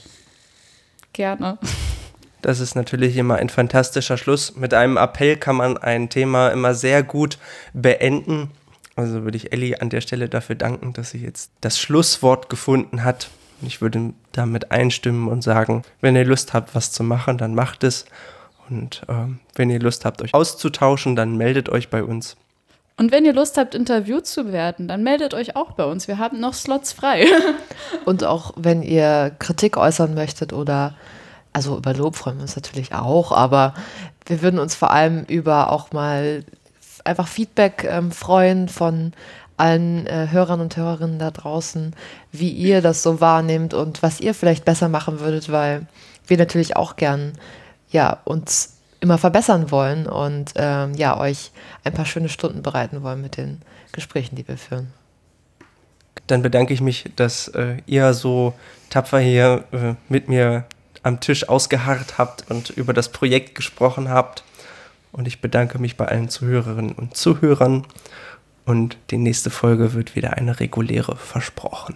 [1.12, 1.58] gerne.
[2.42, 4.56] Das ist natürlich immer ein fantastischer Schluss.
[4.56, 7.38] Mit einem Appell kann man ein Thema immer sehr gut
[7.72, 8.50] beenden.
[8.96, 13.02] Also würde ich Ellie an der Stelle dafür danken, dass sie jetzt das Schlusswort gefunden
[13.02, 13.28] hat.
[13.62, 17.82] Ich würde damit einstimmen und sagen, wenn ihr Lust habt, was zu machen, dann macht
[17.82, 18.04] es.
[18.68, 22.36] Und ähm, wenn ihr Lust habt, euch auszutauschen, dann meldet euch bei uns.
[22.96, 26.06] Und wenn ihr Lust habt, interviewt zu werden, dann meldet euch auch bei uns.
[26.06, 27.26] Wir haben noch Slots frei.
[28.04, 30.94] Und auch wenn ihr Kritik äußern möchtet oder,
[31.52, 33.74] also über Lob freuen wir uns natürlich auch, aber
[34.26, 36.44] wir würden uns vor allem über auch mal
[37.04, 39.12] einfach Feedback ähm, freuen von
[39.56, 41.94] allen äh, Hörern und Hörerinnen da draußen,
[42.32, 45.86] wie ihr das so wahrnehmt und was ihr vielleicht besser machen würdet, weil
[46.26, 47.34] wir natürlich auch gern
[47.90, 51.52] ja, uns immer verbessern wollen und ähm, ja, euch
[51.84, 53.60] ein paar schöne Stunden bereiten wollen mit den
[53.92, 54.92] Gesprächen, die wir führen.
[56.26, 58.54] Dann bedanke ich mich, dass äh, ihr so
[58.88, 60.64] tapfer hier äh, mit mir
[61.02, 64.42] am Tisch ausgeharrt habt und über das Projekt gesprochen habt.
[65.14, 67.86] Und ich bedanke mich bei allen Zuhörerinnen und Zuhörern.
[68.64, 71.94] Und die nächste Folge wird wieder eine reguläre versprochen.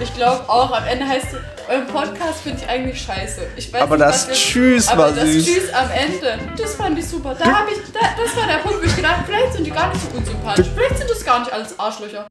[0.00, 1.38] Ich glaube auch, am Ende heißt es,
[1.68, 3.40] euer Podcast finde ich eigentlich scheiße.
[3.56, 5.44] Ich weiß Aber nicht, das Tschüss aber war das süß.
[5.44, 7.34] Tschüss am Ende, das fand ich super.
[7.34, 9.88] Da habe ich, da, das war der Punkt, wo ich gedacht, vielleicht sind die gar
[9.92, 10.68] nicht so unsympathisch.
[10.74, 12.26] Vielleicht sind das gar nicht alles Arschlöcher.